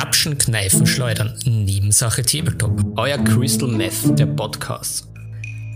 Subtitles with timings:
[0.00, 2.96] Grapschen, Kneifen, Schleudern, Nebensache Tabletop.
[2.96, 5.06] Euer Crystal Meth, der Podcast.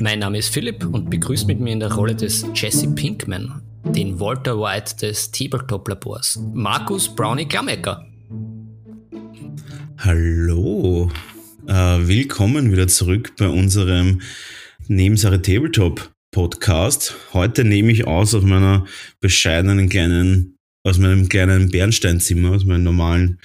[0.00, 4.18] Mein Name ist Philipp und begrüßt mit mir in der Rolle des Jesse Pinkman, den
[4.18, 8.02] Walter White des Tabletop-Labors, Markus Brownie Klammecker.
[9.98, 11.10] Hallo,
[11.66, 14.22] äh, willkommen wieder zurück bei unserem
[14.88, 17.14] Nebensache Tabletop Podcast.
[17.34, 18.86] Heute nehme ich aus auf meiner
[19.20, 23.38] bescheidenen kleinen, aus meinem kleinen Bernsteinzimmer, aus meinem normalen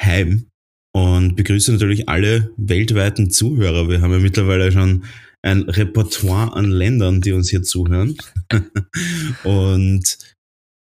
[0.00, 0.46] Heim
[0.94, 3.88] und begrüße natürlich alle weltweiten Zuhörer.
[3.88, 5.04] Wir haben ja mittlerweile schon
[5.42, 8.16] ein Repertoire an Ländern, die uns hier zuhören.
[9.44, 10.18] und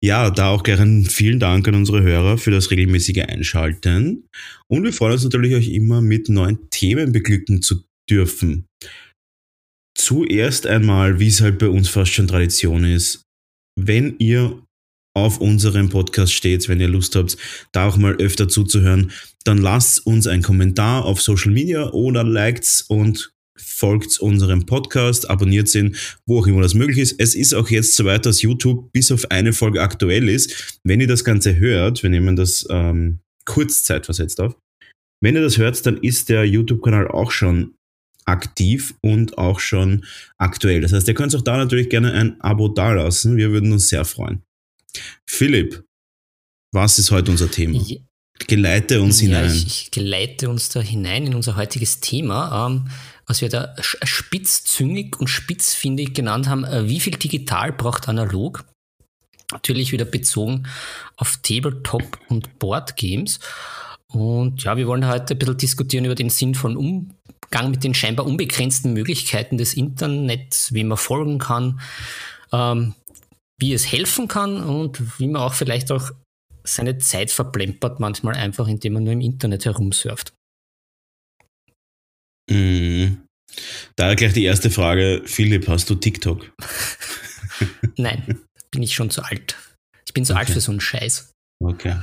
[0.04, 4.28] ja, da auch gerne vielen Dank an unsere Hörer für das regelmäßige Einschalten.
[4.68, 8.66] Und wir freuen uns natürlich euch immer mit neuen Themen beglücken zu dürfen.
[9.98, 13.24] Zuerst einmal, wie es halt bei uns fast schon Tradition ist,
[13.80, 14.62] wenn ihr
[15.14, 17.38] auf unserem Podcast steht, wenn ihr Lust habt,
[17.72, 19.12] da auch mal öfter zuzuhören,
[19.44, 25.74] dann lasst uns einen Kommentar auf Social Media oder liked und folgt unserem Podcast, abonniert
[25.76, 27.16] ihn, wo auch immer das möglich ist.
[27.20, 30.80] Es ist auch jetzt soweit, dass YouTube bis auf eine Folge aktuell ist.
[30.84, 34.56] Wenn ihr das Ganze hört, wir nehmen das ähm, kurzzeitversetzt auf,
[35.22, 37.76] wenn ihr das hört, dann ist der YouTube-Kanal auch schon
[38.26, 40.06] aktiv und auch schon
[40.38, 40.82] aktuell.
[40.82, 43.38] Das heißt, ihr könnt auch da natürlich gerne ein Abo dalassen.
[43.38, 44.42] Wir würden uns sehr freuen.
[45.26, 45.84] Philipp,
[46.72, 47.84] was ist heute unser Thema?
[48.48, 49.52] Geleite uns ja, hinein.
[49.52, 52.90] Ich, ich, geleite uns da hinein in unser heutiges Thema, ähm,
[53.26, 56.66] was wir da spitzzüngig und spitzfindig genannt haben.
[56.66, 58.66] Äh, wie viel digital braucht analog?
[59.52, 60.64] Natürlich wieder bezogen
[61.16, 63.40] auf Tabletop und Boardgames.
[64.08, 67.94] Und ja, wir wollen heute ein bisschen diskutieren über den Sinn von Umgang mit den
[67.94, 71.80] scheinbar unbegrenzten Möglichkeiten des Internets, wie man folgen kann,
[72.52, 72.96] ähm,
[73.60, 76.12] wie es helfen kann und wie man auch vielleicht auch
[76.64, 80.34] seine Zeit verplempert, manchmal einfach, indem man nur im Internet herumsurft.
[82.50, 83.24] Mhm.
[83.96, 85.22] Da gleich die erste Frage.
[85.26, 86.52] Philipp, hast du TikTok?
[87.98, 88.42] Nein,
[88.72, 89.58] bin ich schon zu alt.
[90.06, 90.40] Ich bin zu okay.
[90.40, 91.32] alt für so einen Scheiß.
[91.64, 91.96] Okay.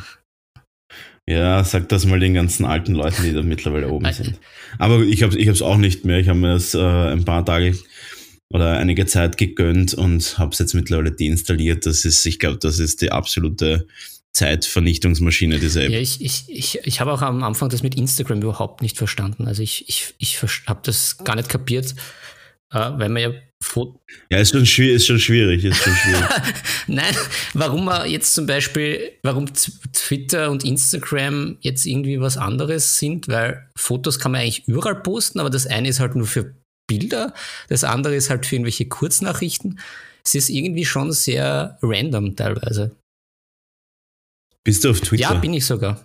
[1.29, 4.41] Ja, sag das mal den ganzen alten Leuten, die da mittlerweile oben sind.
[4.79, 6.19] Aber ich habe es ich auch nicht mehr.
[6.19, 7.77] Ich habe mir das äh, ein paar Tage
[8.53, 11.87] oder einige Zeit gegönnt und habe es jetzt mittlerweile deinstalliert.
[11.87, 13.87] Das ist, ich glaube, das ist die absolute
[14.33, 15.91] Zeitvernichtungsmaschine, diese App.
[15.91, 19.47] Ja, ich, ich, ich, ich habe auch am Anfang das mit Instagram überhaupt nicht verstanden.
[19.47, 21.95] Also ich, ich, ich habe das gar nicht kapiert,
[22.73, 24.01] äh, weil man ja Foto.
[24.31, 25.65] Ja, ist schon, schwierig, ist schon schwierig.
[25.65, 26.25] Ist schon schwierig.
[26.87, 27.15] Nein,
[27.53, 29.53] warum man jetzt zum Beispiel, warum
[29.93, 35.41] Twitter und Instagram jetzt irgendwie was anderes sind, weil Fotos kann man eigentlich überall posten,
[35.41, 36.55] aber das eine ist halt nur für
[36.91, 37.33] Bilder,
[37.69, 39.79] das andere ist halt für irgendwelche Kurznachrichten.
[40.25, 42.97] Es ist irgendwie schon sehr random teilweise.
[44.65, 45.23] Bist du auf Twitter?
[45.23, 46.05] Ja, bin ich sogar.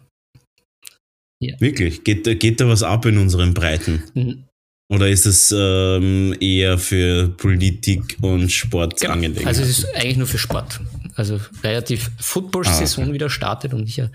[1.42, 1.60] Ja.
[1.60, 2.04] Wirklich?
[2.04, 4.04] Geht, geht da was ab in unseren Breiten?
[4.14, 4.46] Mhm.
[4.88, 9.14] Oder ist es ähm, eher für Politik und Sport genau.
[9.14, 9.48] angelegt?
[9.48, 10.80] Also es ist eigentlich nur für Sport.
[11.16, 14.10] Also die Football-Saison ah, wieder startet und ich ja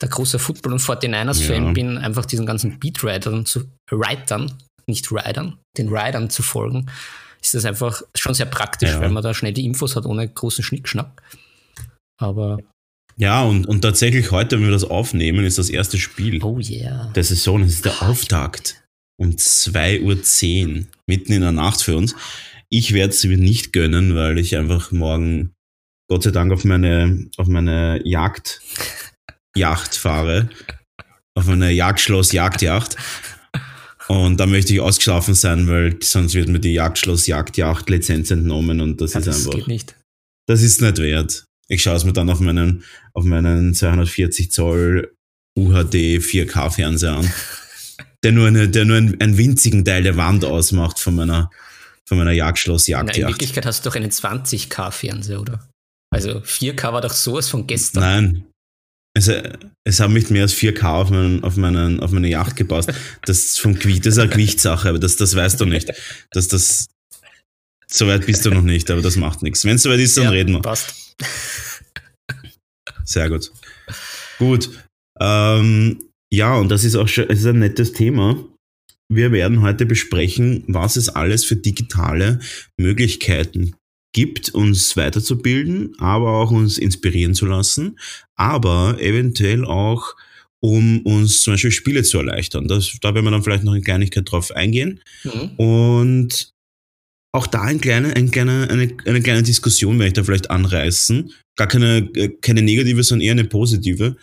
[0.00, 1.72] der große Football- und 49ers-Fan ja.
[1.72, 4.50] bin, einfach diesen ganzen Beatwritern zu Writern,
[4.88, 6.90] nicht Riders, den Riders zu folgen,
[7.40, 9.00] ist das einfach schon sehr praktisch, ja.
[9.00, 11.22] weil man da schnell die Infos hat ohne großen Schnickschnack.
[12.20, 12.58] Aber
[13.16, 17.12] ja, und, und tatsächlich heute, wenn wir das aufnehmen, ist das erste Spiel oh yeah.
[17.14, 17.62] der Saison.
[17.62, 18.82] Es ist der Auftakt
[19.20, 22.16] um 2.10 Uhr, mitten in der Nacht für uns.
[22.70, 25.52] Ich werde es mir nicht gönnen, weil ich einfach morgen,
[26.10, 28.60] Gott sei Dank, auf meine, auf meine Jagd,
[29.56, 30.48] Yacht fahre.
[31.36, 32.96] Auf meine Jagdschloss-Jagdjacht.
[34.08, 39.14] Und da möchte ich ausgeschlafen sein, weil sonst wird mir die Jagdschloss-Jagdjacht-Lizenz entnommen und das
[39.14, 39.52] ja, ist das einfach.
[39.52, 39.96] Das geht nicht.
[40.46, 41.44] Das ist nicht wert.
[41.68, 42.84] Ich schaue es mir dann auf meinen,
[43.14, 45.14] auf meinen 240 Zoll
[45.58, 47.32] UHD 4K Fernseher an
[48.24, 51.50] der nur, eine, der nur einen, einen winzigen Teil der Wand ausmacht von meiner,
[52.06, 53.18] von meiner Jagdschloss-Jagdjacht.
[53.18, 55.68] In Wirklichkeit hast du doch einen 20K-Fernseher, oder?
[56.10, 58.02] Also 4K war doch sowas von gestern.
[58.02, 58.46] Nein.
[59.16, 59.30] Es,
[59.84, 62.92] es haben nicht mehr als 4K auf, meinen, auf, meinen, auf meine Yacht gepasst.
[63.24, 65.92] Das, vom Gewicht, das ist eine Gewichtssache, aber das, das weißt du nicht.
[66.32, 66.88] Dass das,
[67.86, 69.64] so weit bist du noch nicht, aber das macht nichts.
[69.64, 70.62] Wenn es soweit ist, dann ja, reden wir.
[70.62, 71.16] Passt.
[73.04, 73.52] Sehr gut.
[74.38, 74.70] Gut.
[75.20, 76.02] Ähm,
[76.32, 78.36] ja, und das ist auch schon ist ein nettes Thema.
[79.08, 82.40] Wir werden heute besprechen, was es alles für digitale
[82.76, 83.76] Möglichkeiten
[84.14, 87.98] gibt, uns weiterzubilden, aber auch uns inspirieren zu lassen,
[88.36, 90.16] aber eventuell auch,
[90.62, 92.66] um uns zum Beispiel Spiele zu erleichtern.
[92.66, 95.00] Das, da werden wir dann vielleicht noch eine Kleinigkeit drauf eingehen.
[95.24, 95.50] Mhm.
[95.58, 96.50] Und
[97.34, 101.34] auch da ein kleine, ein kleine, eine, eine kleine Diskussion werde ich da vielleicht anreißen.
[101.58, 104.16] Gar keine, äh, keine negative, sondern eher eine positive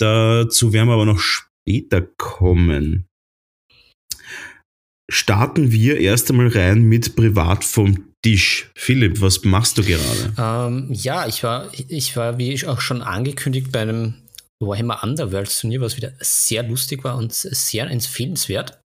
[0.00, 3.06] Dazu werden wir aber noch später kommen.
[5.10, 8.70] Starten wir erst einmal rein mit Privat vom Tisch.
[8.74, 10.34] Philipp, was machst du gerade?
[10.38, 14.14] Ähm, ja, ich war, ich war, wie auch schon angekündigt, bei einem
[14.60, 18.80] Warhammer Underworld Turnier, was wieder sehr lustig war und sehr empfehlenswert.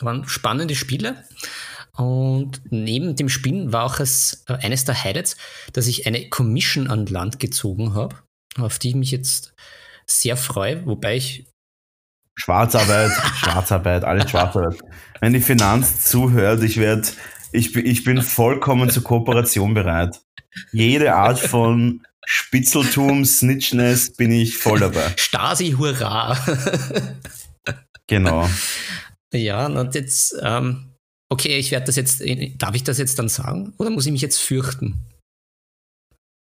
[0.00, 1.24] Waren spannende Spiele.
[1.96, 5.36] Und neben dem Spielen war auch es, äh, eines der Highlights,
[5.72, 8.16] dass ich eine Commission an Land gezogen habe,
[8.58, 9.54] auf die ich mich jetzt
[10.06, 11.46] sehr freue, wobei ich.
[12.36, 14.80] Schwarzarbeit, Schwarzarbeit, alles Schwarzarbeit.
[15.20, 17.06] Wenn die Finanz zuhört, ich werde,
[17.52, 20.20] ich, ich bin vollkommen zur Kooperation bereit.
[20.72, 25.12] Jede Art von Spitzeltum, Snitchness bin ich voll dabei.
[25.16, 26.38] Stasi, hurra!
[28.06, 28.48] genau.
[29.32, 30.94] Ja, und jetzt, ähm,
[31.28, 32.22] okay, ich werde das jetzt,
[32.58, 34.98] darf ich das jetzt dann sagen oder muss ich mich jetzt fürchten?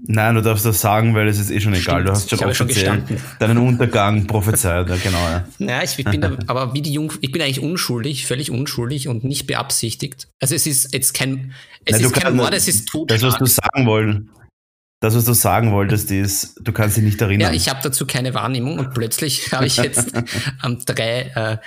[0.07, 2.01] Nein, du darfst das sagen, weil es ist eh schon egal.
[2.01, 4.89] Stimmt, du hast schon offiziell schon deinen Untergang prophezeit.
[4.89, 5.17] Ja, genau.
[5.17, 9.07] Ja, ja ich, bin da, aber wie die Jung, ich bin eigentlich unschuldig, völlig unschuldig
[9.07, 10.27] und nicht beabsichtigt.
[10.41, 11.53] Also es ist jetzt kein,
[11.85, 13.19] es Nein, ist kein Mord, es ist Totschlag.
[13.19, 14.29] Das, was du sagen wollen,
[15.01, 17.51] das, was du sagen wolltest, ist, du kannst dich nicht erinnern.
[17.51, 20.13] Ja, ich habe dazu keine Wahrnehmung und plötzlich habe ich jetzt
[20.63, 21.59] ähm, drei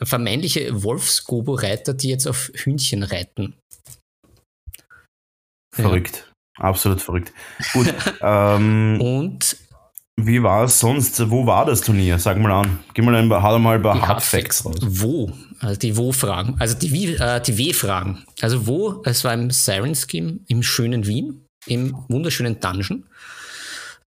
[0.00, 3.54] äh, vermeintliche Wolfsgobo-Reiter, die jetzt auf Hühnchen reiten.
[5.74, 6.31] Verrückt.
[6.62, 7.32] Absolut verrückt.
[7.72, 7.92] Gut.
[8.24, 9.56] Ähm, und
[10.16, 11.30] wie war es sonst?
[11.30, 12.18] Wo war das Turnier?
[12.18, 12.78] Sag mal an.
[12.94, 14.76] Geh mal ein paar, hau mal ein paar Hardfacts raus.
[14.80, 15.32] Wo?
[15.58, 16.56] Also die Wo-Fragen.
[16.60, 18.24] Also die, äh, die W-Fragen.
[18.40, 19.02] Also wo?
[19.04, 23.06] Es war im Siren Scheme im schönen Wien, im wunderschönen Dungeon.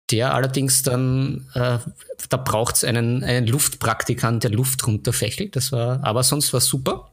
[0.10, 1.78] Der allerdings dann, äh,
[2.30, 5.56] da braucht es einen, einen Luftpraktikant, der Luft runterfächelt.
[5.56, 7.12] Das war, aber sonst war super.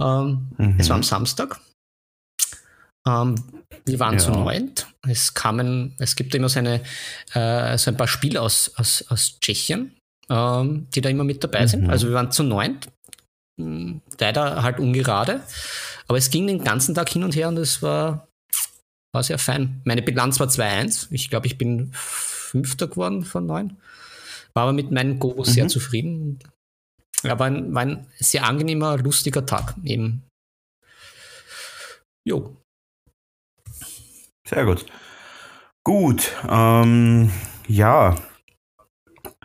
[0.00, 0.76] Ähm, mhm.
[0.78, 1.60] Es war am Samstag.
[3.06, 3.36] Ähm,
[3.84, 4.18] wir waren ja.
[4.18, 4.86] zu neunt.
[5.06, 6.82] Es kamen, es gibt immer so, eine,
[7.34, 9.96] äh, so ein paar Spiele aus, aus, aus Tschechien,
[10.30, 11.68] ähm, die da immer mit dabei mhm.
[11.68, 11.90] sind.
[11.90, 12.88] Also wir waren zu neunt.
[13.60, 15.42] Hm, leider halt ungerade.
[16.08, 18.28] Aber es ging den ganzen Tag hin und her und es war,
[19.12, 19.80] war sehr fein.
[19.84, 21.08] Meine Bilanz war 2-1.
[21.10, 23.76] Ich glaube, ich bin Fünfter geworden von neun.
[24.54, 25.44] War aber mit meinem Go mhm.
[25.44, 26.38] sehr zufrieden.
[27.22, 30.24] Aber ein, war ein sehr angenehmer, lustiger Tag eben.
[32.26, 32.56] Jo,
[34.46, 34.86] sehr gut.
[35.84, 37.30] Gut, ähm,
[37.68, 38.16] ja.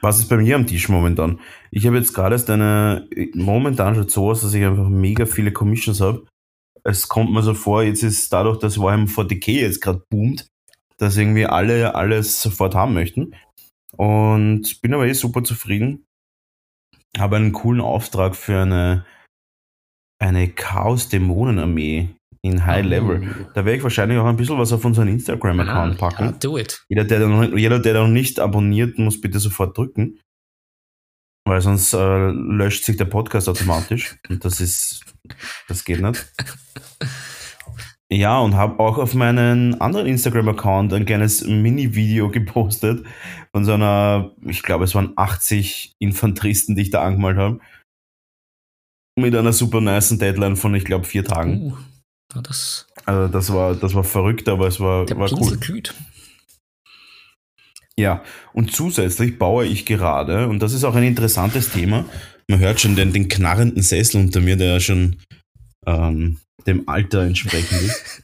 [0.01, 1.39] Was ist bei mir am Tisch momentan?
[1.71, 5.51] Ich habe jetzt gerade erst eine, momentan schon so aus, dass ich einfach mega viele
[5.51, 6.25] Commissions habe.
[6.83, 10.47] Es kommt mir so vor, jetzt ist dadurch, dass Warhammer 40k jetzt gerade boomt,
[10.97, 13.35] dass irgendwie alle alles sofort haben möchten.
[13.97, 16.05] Und bin aber eh super zufrieden.
[17.17, 19.05] Habe einen coolen Auftrag für eine,
[20.19, 23.47] eine Chaos-Dämonen-Armee in High Level.
[23.53, 26.25] Da werde ich wahrscheinlich auch ein bisschen was auf unseren Instagram-Account ah, packen.
[26.25, 26.83] Ja, do it.
[26.87, 30.19] Jeder der, noch, jeder, der noch nicht abonniert, muss bitte sofort drücken.
[31.45, 34.15] Weil sonst äh, löscht sich der Podcast automatisch.
[34.29, 35.03] Und das ist,
[35.67, 36.31] das geht nicht.
[38.11, 43.05] Ja, und habe auch auf meinen anderen Instagram-Account ein kleines Mini-Video gepostet
[43.51, 47.59] von so einer, ich glaube, es waren 80 Infanteristen, die ich da angemalt habe.
[49.15, 51.61] Mit einer super nice Deadline von, ich glaube, vier Tagen.
[51.61, 51.77] Uh.
[52.33, 55.57] Ja, das, also das war, das war verrückt, aber es war, der war cool.
[55.57, 55.93] glüht.
[57.97, 62.05] Ja, und zusätzlich baue ich gerade, und das ist auch ein interessantes Thema,
[62.47, 65.17] man hört schon den, den knarrenden Sessel unter mir, der schon
[65.85, 68.23] ähm, dem Alter entsprechend ist.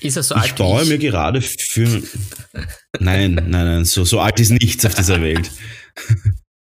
[0.00, 0.46] Ist er so alt?
[0.46, 2.02] Ich baue mir gerade für.
[2.98, 5.48] Nein, nein, nein, so, so alt ist nichts auf dieser Welt.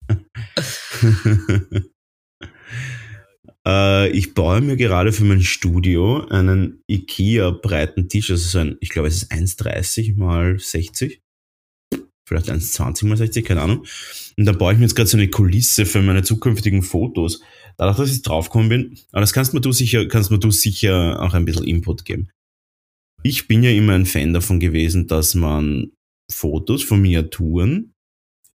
[3.66, 8.90] Äh, ich baue mir gerade für mein Studio einen IKEA-breiten Tisch, also so ein, ich
[8.90, 11.20] glaube, es ist 1,30 mal 60.
[12.26, 13.84] Vielleicht 1,20 mal 60, keine Ahnung.
[14.36, 17.42] Und da baue ich mir jetzt gerade so eine Kulisse für meine zukünftigen Fotos.
[17.76, 21.20] Dadurch, dass ich draufgekommen bin, aber das kannst mir du sicher, kannst mir du sicher
[21.20, 22.30] auch ein bisschen Input geben.
[23.22, 25.90] Ich bin ja immer ein Fan davon gewesen, dass man
[26.30, 27.92] Fotos von Miniaturen,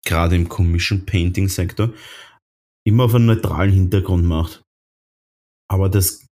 [0.05, 1.93] gerade im Commission Painting Sektor,
[2.83, 4.64] immer auf einem neutralen Hintergrund macht.
[5.67, 6.25] Aber das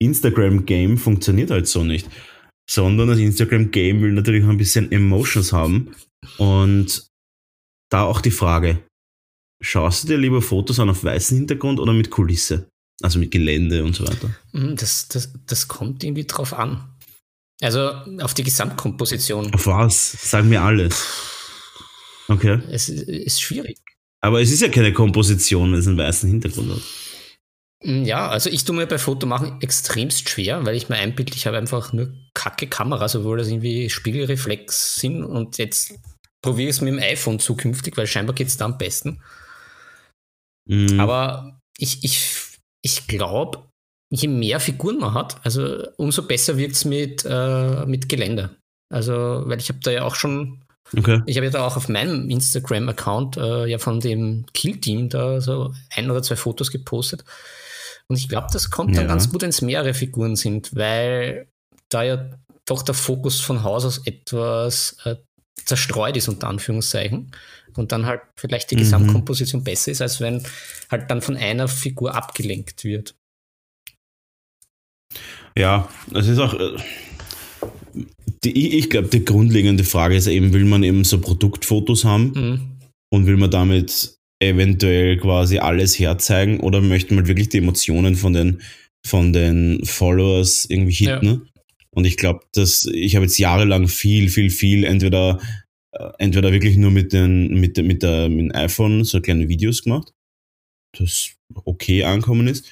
[0.00, 2.08] Instagram-Game funktioniert halt so nicht.
[2.68, 5.94] Sondern das Instagram-Game will natürlich ein bisschen Emotions haben.
[6.38, 7.06] Und
[7.90, 8.82] da auch die Frage,
[9.62, 12.68] schaust du dir lieber Fotos an auf weißem Hintergrund oder mit Kulisse?
[13.02, 14.30] Also mit Gelände und so weiter?
[14.52, 16.96] Hm, das, das, das kommt irgendwie drauf an.
[17.60, 17.90] Also
[18.20, 19.52] auf die Gesamtkomposition.
[19.54, 20.12] Auf was?
[20.12, 21.04] Sagen wir alles.
[22.28, 22.60] Okay.
[22.70, 23.78] Es ist schwierig.
[24.20, 26.82] Aber es ist ja keine Komposition, wenn es einen weißen Hintergrund hat.
[27.86, 31.46] Mm, ja, also ich tue mir bei Fotomachen extremst schwer, weil ich mir einbilde, ich
[31.46, 35.94] habe einfach nur kacke Kameras, obwohl das irgendwie Spiegelreflex sind und jetzt
[36.42, 39.22] probiere es mit dem iPhone zukünftig, weil scheinbar geht es da am besten.
[40.68, 40.98] Mhm.
[40.98, 43.62] Aber ich, ich, ich glaube,
[44.10, 48.56] je mehr Figuren man hat, also umso besser wirkt es mit, äh, mit Gelände.
[48.92, 50.64] Also, weil ich habe da ja auch schon,
[50.96, 51.22] okay.
[51.26, 55.72] ich habe ja da auch auf meinem Instagram-Account äh, ja von dem Kill-Team da so
[55.94, 57.24] ein oder zwei Fotos gepostet.
[58.08, 59.08] Und ich glaube, das kommt dann Ja.
[59.08, 61.48] ganz gut, wenn es mehrere Figuren sind, weil
[61.90, 62.30] da ja
[62.66, 65.16] doch der Fokus von Haus aus etwas äh,
[65.64, 67.32] zerstreut ist, unter Anführungszeichen.
[67.76, 68.80] Und dann halt vielleicht die Mhm.
[68.80, 70.42] Gesamtkomposition besser ist, als wenn
[70.90, 73.14] halt dann von einer Figur abgelenkt wird.
[75.56, 76.54] Ja, es ist auch.
[76.54, 76.76] äh,
[78.44, 82.78] Die, ich glaube, die grundlegende Frage ist eben, will man eben so Produktfotos haben Mhm.
[83.12, 88.32] und will man damit eventuell quasi alles herzeigen oder möchte man wirklich die Emotionen von
[88.32, 88.60] den,
[89.04, 91.26] von den Followers irgendwie hitten?
[91.26, 91.42] ne?
[91.90, 95.40] Und ich glaube, dass ich habe jetzt jahrelang viel, viel, viel entweder,
[95.92, 99.82] äh, entweder wirklich nur mit, den, mit, mit, der, mit dem iPhone so kleine Videos
[99.82, 100.12] gemacht,
[100.98, 101.30] das
[101.64, 102.66] okay ankommen ist.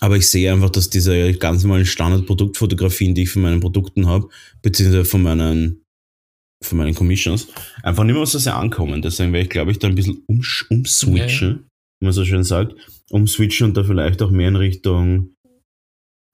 [0.00, 4.28] Aber ich sehe einfach, dass diese ganz normalen Standard-Produktfotografien, die ich von meinen Produkten habe,
[4.62, 5.81] beziehungsweise von meinen,
[6.62, 7.48] von meinen Commissions,
[7.82, 9.02] einfach nicht mehr so sehr ankommen.
[9.02, 11.68] Deswegen werde ich, glaube ich, da ein bisschen umsch- umswitchen,
[12.00, 12.74] wie man so schön sagt.
[13.10, 15.34] Umswitchen und da vielleicht auch mehr in Richtung,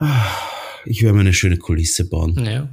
[0.01, 0.25] ah,
[0.85, 2.35] ich werde mir eine schöne Kulisse bauen.
[2.45, 2.69] Ja.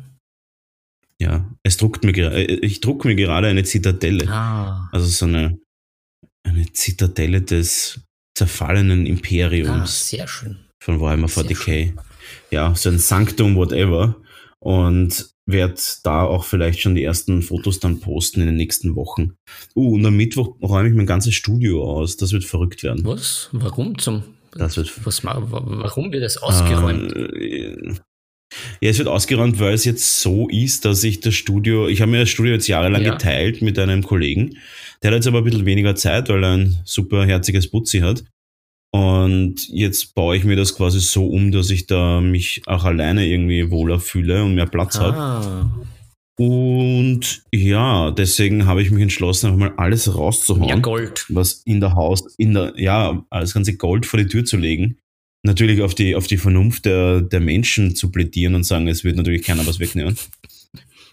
[1.20, 4.28] Ja, es druckt mir gerade, ich drucke mir gerade eine Zitadelle.
[4.28, 4.88] Ah.
[4.92, 5.58] Also so eine,
[6.46, 8.00] eine Zitadelle des
[8.36, 10.58] zerfallenen ah, Imperiums sehr schön.
[10.82, 11.96] von Warhammer Sehr 40k.
[12.50, 14.20] Ja, so ein Sanktum, whatever.
[14.58, 19.34] Und werde da auch vielleicht schon die ersten Fotos dann posten in den nächsten Wochen.
[19.74, 22.16] Uh, und am Mittwoch räume ich mein ganzes Studio aus.
[22.16, 23.04] Das wird verrückt werden.
[23.04, 23.48] Was?
[23.52, 24.24] Warum zum?
[24.52, 27.12] Das wird Was, warum wird das ausgeräumt?
[27.14, 27.94] Äh,
[28.80, 32.10] ja, es wird ausgeräumt, weil es jetzt so ist, dass ich das Studio, ich habe
[32.10, 33.12] mir das Studio jetzt jahrelang Ja.
[33.12, 34.56] geteilt mit einem Kollegen.
[35.02, 38.24] Der hat jetzt aber ein bisschen weniger Zeit, weil er ein super herziges Putzi hat.
[38.96, 43.26] Und jetzt baue ich mir das quasi so um, dass ich da mich auch alleine
[43.26, 45.16] irgendwie wohler fühle und mehr Platz habe.
[45.16, 45.70] ah,
[46.38, 51.26] Und ja, deswegen habe ich mich entschlossen, einfach mal alles rauszuhauen Gold.
[51.28, 54.96] was in der Haus, in der, ja, das ganze Gold vor die Tür zu legen.
[55.42, 59.16] Natürlich auf die, auf die Vernunft der, der Menschen zu plädieren und sagen, es wird
[59.16, 60.16] natürlich keiner was wegnehmen.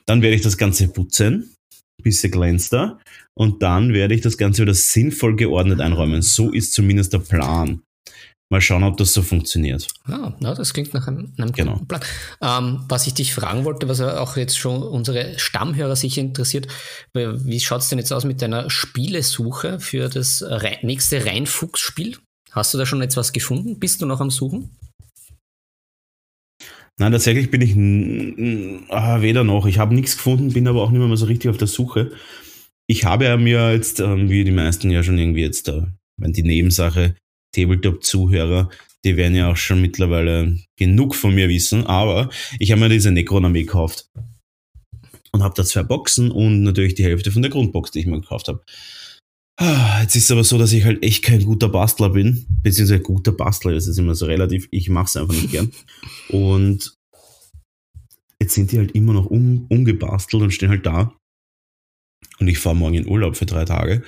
[0.05, 1.53] Dann werde ich das Ganze putzen,
[2.03, 2.99] bisschen glänzt da.
[3.33, 6.21] Und dann werde ich das Ganze wieder sinnvoll geordnet einräumen.
[6.21, 7.81] So ist zumindest der Plan.
[8.51, 9.87] Mal schauen, ob das so funktioniert.
[10.05, 11.73] Ah, na, das klingt nach einem, einem Genau.
[11.73, 12.01] guten Plan.
[12.41, 16.67] Ähm, was ich dich fragen wollte, was auch jetzt schon unsere Stammhörer sicher interessiert,
[17.13, 20.45] weil wie schaut es denn jetzt aus mit deiner Spielesuche für das
[20.83, 22.17] nächste Reinfuchs-Spiel?
[22.51, 23.79] Hast du da schon etwas gefunden?
[23.79, 24.69] Bist du noch am Suchen?
[26.99, 29.65] Nein, tatsächlich bin ich ah, weder noch.
[29.65, 32.11] Ich habe nichts gefunden, bin aber auch nicht mehr so richtig auf der Suche.
[32.87, 35.83] Ich habe ja mir jetzt, ähm, wie die meisten ja schon irgendwie jetzt, äh,
[36.17, 37.15] wenn die Nebensache,
[37.55, 38.69] Tabletop-Zuhörer,
[39.05, 43.11] die werden ja auch schon mittlerweile genug von mir wissen, aber ich habe mir diese
[43.11, 44.07] Necron-Armee gekauft.
[45.31, 48.21] Und habe da zwei Boxen und natürlich die Hälfte von der Grundbox, die ich mir
[48.21, 48.61] gekauft habe.
[49.57, 53.01] Ah, Jetzt ist es aber so, dass ich halt echt kein guter Bastler bin, beziehungsweise
[53.01, 55.71] guter Bastler, ist immer so relativ, ich mache es einfach nicht gern.
[56.27, 56.93] Und
[58.41, 61.15] jetzt sind die halt immer noch um, umgebastelt und stehen halt da.
[62.39, 64.03] Und ich fahre morgen in Urlaub für drei Tage.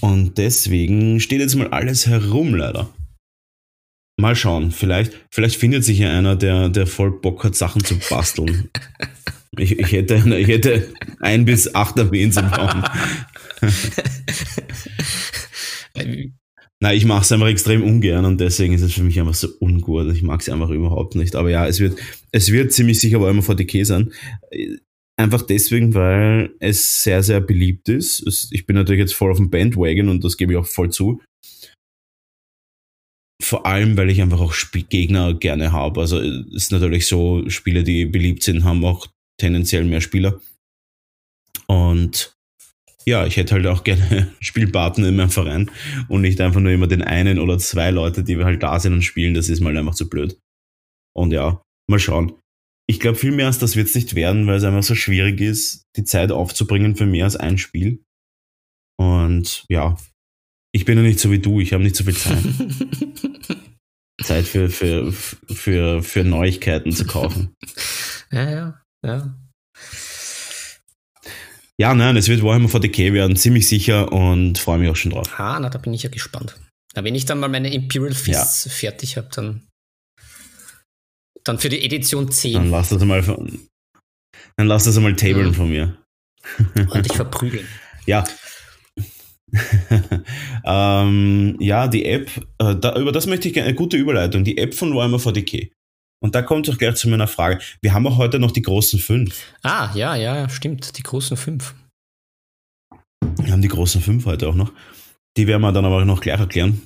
[0.00, 2.88] Und deswegen steht jetzt mal alles herum, leider.
[4.20, 7.98] Mal schauen, vielleicht, vielleicht findet sich ja einer, der, der voll Bock hat, Sachen zu
[8.08, 8.70] basteln.
[9.58, 12.84] Ich, ich, hätte, ich hätte ein bis acht Armeen zu bauen.
[16.84, 19.48] Nein, ich mache es einfach extrem ungern und deswegen ist es für mich einfach so
[19.60, 20.14] ungut.
[20.14, 21.34] Ich mag es einfach überhaupt nicht.
[21.34, 21.98] Aber ja, es wird,
[22.30, 24.12] es wird ziemlich sicher Warhammer 40k sein.
[25.16, 28.50] Einfach deswegen, weil es sehr, sehr beliebt ist.
[28.50, 31.22] Ich bin natürlich jetzt voll auf dem Bandwagon und das gebe ich auch voll zu.
[33.42, 36.00] Vor allem, weil ich einfach auch Spiel Gegner gerne habe.
[36.00, 39.06] Also es ist natürlich so, Spiele, die beliebt sind, haben auch
[39.40, 40.40] tendenziell mehr Spieler.
[41.66, 42.34] Und
[43.06, 45.70] ja, ich hätte halt auch gerne Spielpartner in meinem Verein
[46.08, 49.02] und nicht einfach nur immer den einen oder zwei Leute, die halt da sind und
[49.02, 49.34] spielen.
[49.34, 50.38] Das ist mal einfach zu blöd.
[51.14, 52.32] Und ja, mal schauen.
[52.86, 55.40] Ich glaube, viel mehr als das wird es nicht werden, weil es einfach so schwierig
[55.40, 58.02] ist, die Zeit aufzubringen für mehr als ein Spiel.
[58.98, 59.96] Und ja,
[60.72, 62.42] ich bin ja nicht so wie du, ich habe nicht so viel Zeit.
[64.22, 67.54] Zeit für, für, für, für Neuigkeiten zu kaufen.
[68.30, 69.34] ja, ja, ja.
[71.80, 75.28] Ja, nein, es wird Warhammer 40k werden, ziemlich sicher und freue mich auch schon drauf.
[75.38, 76.56] Ah, na, da bin ich ja gespannt.
[76.94, 79.66] Na, wenn ich dann mal meine Imperial Fists fertig habe, dann,
[81.42, 82.52] dann für die Edition 10.
[82.54, 83.60] Dann lass das mal von,
[84.56, 85.54] dann lass das einmal tabeln Mhm.
[85.54, 85.98] von mir.
[86.76, 87.66] und dich verprügeln.
[88.06, 88.22] Ja.
[90.64, 94.58] ähm, ja, die App, äh, da, über das möchte ich gerne, eine gute Überleitung, die
[94.58, 95.70] App von Warhammer 40k.
[96.22, 97.60] Und da kommt es auch gleich zu meiner Frage.
[97.82, 99.52] Wir haben auch heute noch die großen fünf.
[99.62, 101.74] Ah, ja, ja, stimmt, die großen fünf.
[103.38, 104.72] Wir haben die großen fünf heute auch noch.
[105.36, 106.80] Die werden wir dann aber noch gleich erklären.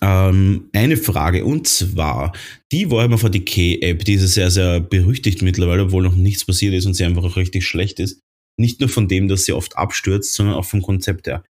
[0.00, 2.32] Ähm, eine Frage und zwar
[2.72, 6.86] die Warhammer 40k App, die ist sehr, sehr berüchtigt mittlerweile, obwohl noch nichts passiert ist
[6.86, 8.20] und sie einfach auch richtig schlecht ist.
[8.58, 11.44] Nicht nur von dem, dass sie oft abstürzt, sondern auch vom Konzept her.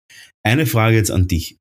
[0.44, 1.58] Eine Frage jetzt an dich.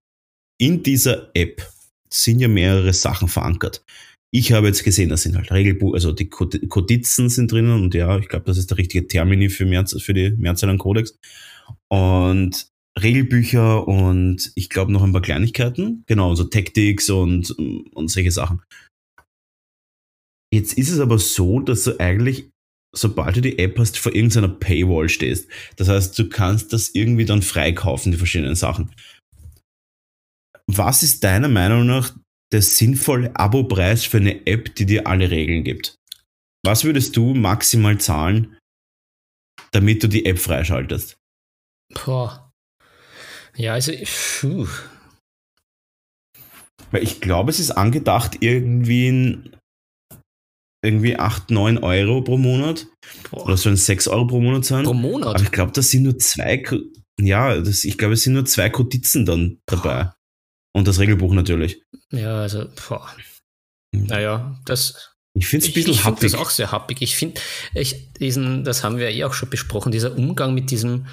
[0.60, 1.66] In dieser App
[2.12, 3.82] sind ja mehrere Sachen verankert.
[4.30, 8.18] Ich habe jetzt gesehen, das sind halt Regelbuch, also die Kodizen sind drinnen und ja,
[8.18, 11.16] ich glaube, das ist der richtige Termini für, Mehrz, für die Mehrzahl an Codex.
[11.90, 12.68] Und
[13.02, 16.04] Regelbücher und ich glaube noch ein paar Kleinigkeiten.
[16.06, 18.62] Genau, so Tactics und, und solche Sachen.
[20.52, 22.50] Jetzt ist es aber so, dass du eigentlich,
[22.94, 25.48] sobald du die App hast, vor irgendeiner Paywall stehst.
[25.76, 28.90] Das heißt, du kannst das irgendwie dann freikaufen, die verschiedenen Sachen.
[30.66, 32.14] Was ist deiner Meinung nach
[32.52, 35.96] der sinnvolle Abo-Preis für eine App, die dir alle Regeln gibt?
[36.64, 38.58] Was würdest du maximal zahlen,
[39.72, 41.16] damit du die App freischaltest?
[41.94, 42.52] Boah.
[43.56, 43.92] Ja, also,
[44.40, 44.66] puh.
[46.90, 49.56] Weil ich glaube, es ist angedacht irgendwie in
[50.84, 52.86] irgendwie 8, 9 Euro pro Monat.
[53.30, 53.46] Boah.
[53.46, 54.84] Oder sollen 6 Euro pro Monat sein?
[54.84, 55.34] Pro Monat?
[55.34, 56.62] Aber ich glaube, das sind nur zwei,
[57.20, 60.12] ja, das, ich glaube, es sind nur zwei Kodizen dann dabei.
[60.72, 61.82] Und das Regelbuch natürlich.
[62.12, 63.08] Ja, also, boah.
[63.92, 65.14] Naja, das.
[65.34, 66.16] Ich finde es ein bisschen ich, ich happig.
[66.16, 67.02] Ich finde das auch sehr happig.
[67.02, 67.40] Ich finde,
[67.74, 71.06] ich, diesen, das haben wir ja eh auch schon besprochen, dieser Umgang mit diesem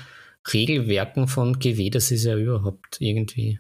[0.54, 3.60] Regelwerken von GW, das ist ja überhaupt irgendwie.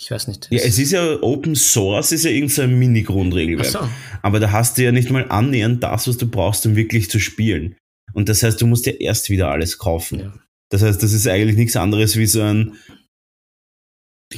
[0.00, 0.48] Ich weiß nicht.
[0.50, 3.66] Ja, es ist ja Open Source, ist ja irgendein Mini-Grundregelwerk.
[3.66, 3.88] So.
[4.22, 7.18] Aber da hast du ja nicht mal annähernd das, was du brauchst, um wirklich zu
[7.18, 7.76] spielen.
[8.12, 10.20] Und das heißt, du musst ja erst wieder alles kaufen.
[10.20, 10.34] Ja.
[10.70, 12.74] Das heißt, das ist eigentlich nichts anderes wie so ein,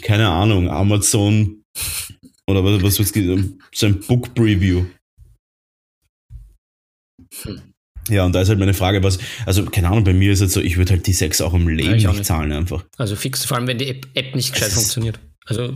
[0.02, 1.64] keine Ahnung, Amazon
[2.46, 3.12] oder was, was, was
[3.72, 4.84] so ein Book Preview.
[7.42, 7.62] Hm.
[8.08, 10.52] Ja, und da ist halt meine Frage, was, also keine Ahnung, bei mir ist es
[10.52, 12.84] so, ich würde halt die 6 auch im Leben ja, nicht, nicht, zahlen einfach.
[12.96, 15.20] Also fix, vor allem wenn die App, App nicht gescheit funktioniert.
[15.46, 15.74] Also.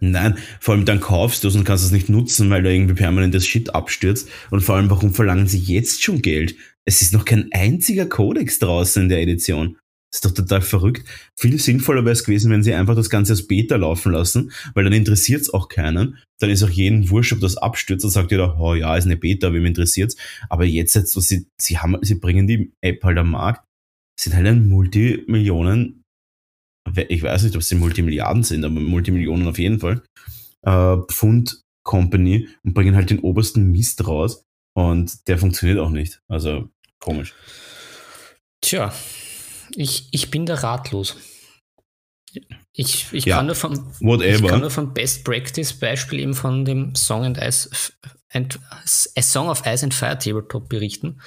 [0.00, 2.94] Nein, vor allem dann kaufst du es und kannst es nicht nutzen, weil da irgendwie
[2.94, 4.28] permanent das Shit abstürzt.
[4.50, 6.56] Und vor allem, warum verlangen sie jetzt schon Geld?
[6.84, 9.76] Es ist noch kein einziger Codex draußen in der Edition.
[10.14, 11.08] Ist doch total verrückt.
[11.38, 14.84] Viel sinnvoller wäre es gewesen, wenn sie einfach das Ganze als Beta laufen lassen, weil
[14.84, 16.18] dann interessiert es auch keinen.
[16.38, 19.16] Dann ist auch jeden wurscht, ob das abstürzt und sagt jeder, oh ja, ist eine
[19.16, 20.16] Beta, wem interessiert's.
[20.50, 23.64] Aber jetzt, jetzt sie, sie, haben, sie bringen die App halt am Markt,
[24.20, 26.02] sind halt ein Multimillionen,
[27.08, 30.02] ich weiß nicht, ob sie Multimilliarden sind, aber Multimillionen auf jeden Fall,
[30.62, 34.44] äh, Pfund Company und bringen halt den obersten Mist raus
[34.76, 36.20] und der funktioniert auch nicht.
[36.28, 36.68] Also
[37.00, 37.34] komisch.
[38.60, 38.92] Tja,
[39.76, 41.16] ich, ich bin da ratlos.
[42.72, 46.64] Ich, ich, ja, kann nur vom, ich kann nur vom Best Practice Beispiel eben von
[46.64, 47.68] dem Song and Ice
[48.30, 51.20] and, A Song of Ice and Fire Tabletop berichten.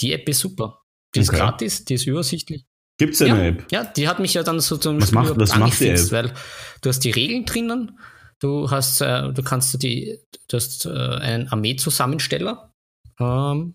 [0.00, 0.82] Die App ist super.
[1.14, 2.64] Die ist gratis, die ist übersichtlich.
[2.98, 3.66] Gibt es eine ja, App?
[3.70, 6.12] Ja, die hat mich ja dann so zum was macht, was macht die App?
[6.12, 6.32] weil
[6.80, 7.98] du hast die Regeln drinnen,
[8.40, 12.72] du hast, äh, du kannst die, du hast äh, einen Armeezusammensteller,
[13.20, 13.74] ähm,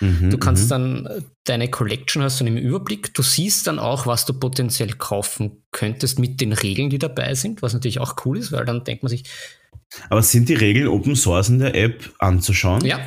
[0.00, 0.68] Mhm, du kannst mhm.
[0.68, 3.14] dann äh, deine Collection hast du im Überblick.
[3.14, 7.62] Du siehst dann auch, was du potenziell kaufen könntest mit den Regeln, die dabei sind,
[7.62, 9.24] was natürlich auch cool ist, weil dann denkt man sich.
[10.10, 12.84] Aber sind die Regeln Open Source in der App anzuschauen?
[12.84, 13.00] Ja.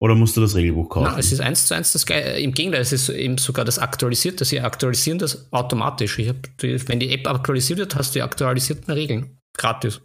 [0.00, 1.10] Oder musst du das Regelbuch kaufen?
[1.10, 2.38] Nein, es ist eins zu eins das Geile.
[2.38, 4.44] Im Gegenteil, es ist eben sogar das aktualisierte.
[4.44, 6.18] Sie aktualisieren das automatisch.
[6.20, 9.38] Hab, wenn die App aktualisiert wird, hast du die aktualisierten Regeln.
[9.56, 10.00] Gratis.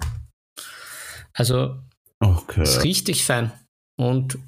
[1.33, 1.75] Also,
[2.19, 2.63] okay.
[2.63, 3.51] ist richtig fein.
[3.95, 4.39] Und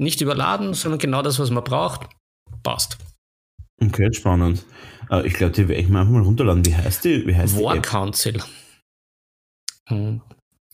[0.00, 2.08] nicht überladen, sondern genau das, was man braucht,
[2.62, 2.98] passt.
[3.82, 4.64] Okay, spannend.
[5.10, 6.64] Äh, ich glaube, die werde ich mir einfach mal runterladen.
[6.66, 7.26] Wie heißt die?
[7.26, 8.42] Wie heißt War die Council.
[9.88, 10.20] Hm.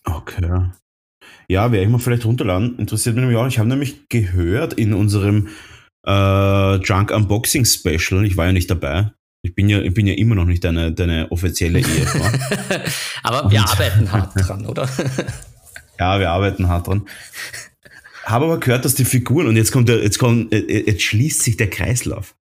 [0.04, 0.70] Okay.
[1.48, 2.78] Ja, werde ich mal vielleicht runterladen.
[2.78, 3.46] Interessiert mich nämlich auch.
[3.46, 5.48] Ich habe nämlich gehört in unserem
[6.06, 9.10] äh, Drunk Unboxing Special, ich war ja nicht dabei.
[9.42, 12.24] Ich bin ja, ich bin ja immer noch nicht deine, deine offizielle Ehefrau.
[13.22, 14.88] Aber wir arbeiten hart dran, oder?
[15.98, 17.06] ja, wir arbeiten hart dran.
[18.26, 21.02] Habe aber gehört, dass die Figuren, und jetzt kommt der, jetzt kommt, äh, äh, jetzt
[21.02, 22.34] schließt sich der Kreislauf.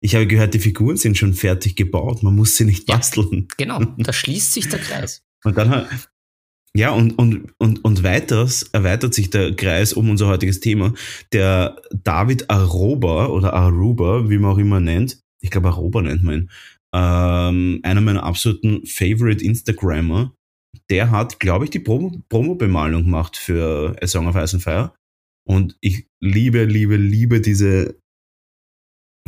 [0.00, 2.22] Ich habe gehört, die Figuren sind schon fertig gebaut.
[2.22, 3.48] Man muss sie nicht basteln.
[3.58, 5.22] Ja, genau, da schließt sich der Kreis.
[5.44, 5.86] Und dann,
[6.74, 10.92] ja, und, und, und, und weiters erweitert sich der Kreis um unser heutiges Thema.
[11.32, 16.34] Der David Aroba oder Aruba, wie man auch immer nennt, ich glaube Aroba nennt man
[16.34, 16.50] ihn,
[16.94, 20.34] ähm, einer meiner absoluten Favorite Instagrammer,
[20.90, 24.92] der hat, glaube ich, die Promo-Bemalung gemacht für A Song of Ice and Fire.
[25.48, 27.98] Und ich liebe, liebe, liebe diese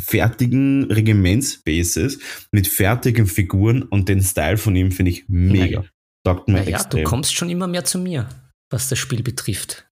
[0.00, 2.18] fertigen Regimentsbases
[2.52, 5.84] mit fertigen Figuren und den Style von ihm finde ich mega.
[6.26, 8.28] Taugt mir ja, du kommst schon immer mehr zu mir,
[8.70, 9.88] was das Spiel betrifft.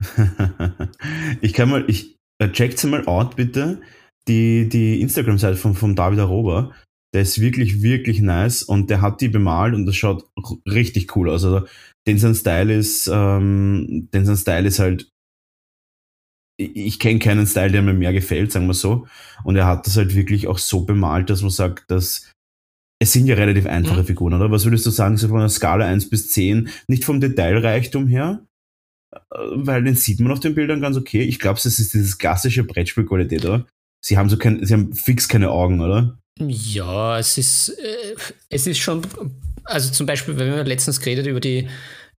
[1.40, 3.80] ich kann mal, ich äh, checkt mal out bitte
[4.28, 6.72] die, die Instagram-Seite von, von David Aroba.
[7.14, 10.28] Der ist wirklich, wirklich nice und der hat die bemalt und das schaut
[10.66, 11.44] richtig cool aus.
[11.44, 11.66] Also,
[12.06, 15.08] den sein Style ist, ähm, den sein Style ist halt
[16.56, 19.08] ich kenne keinen Style, der mir mehr gefällt, sagen wir so.
[19.42, 22.30] Und er hat das halt wirklich auch so bemalt, dass man sagt, dass
[23.00, 24.06] es sind ja relativ einfache mhm.
[24.06, 24.50] Figuren, oder?
[24.50, 28.46] Was würdest du sagen, so von einer Skala 1 bis 10, nicht vom Detailreichtum her,
[29.12, 29.18] äh,
[29.54, 31.22] weil den sieht man auf den Bildern ganz okay.
[31.22, 33.66] Ich glaube, es ist dieses klassische Brettspielqualität, oder?
[34.02, 36.18] Sie haben so kein, sie haben fix keine Augen, oder?
[36.38, 38.16] Ja, es ist, äh,
[38.48, 39.02] es ist schon,
[39.64, 41.68] also zum Beispiel, wenn wir letztens geredet über die,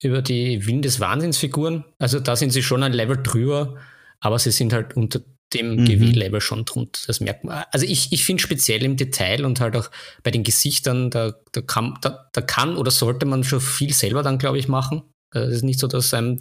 [0.03, 3.77] über die Willen des Wahnsinnsfiguren, also da sind sie schon ein Level drüber
[4.25, 5.21] aber sie sind halt unter
[5.53, 5.85] dem mhm.
[5.85, 6.99] GW-Level schon drunter.
[7.07, 7.65] Das merkt man.
[7.71, 9.91] Also ich, ich finde speziell im Detail und halt auch
[10.23, 14.23] bei den Gesichtern, da, da, kann, da, da kann oder sollte man schon viel selber
[14.23, 15.03] dann, glaube ich, machen.
[15.31, 16.39] Also es ist nicht so, dass einem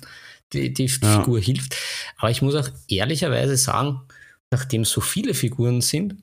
[0.54, 1.20] die, die ja.
[1.20, 1.76] Figur hilft.
[2.18, 4.00] Aber ich muss auch ehrlicherweise sagen,
[4.50, 6.16] nachdem so viele Figuren sind,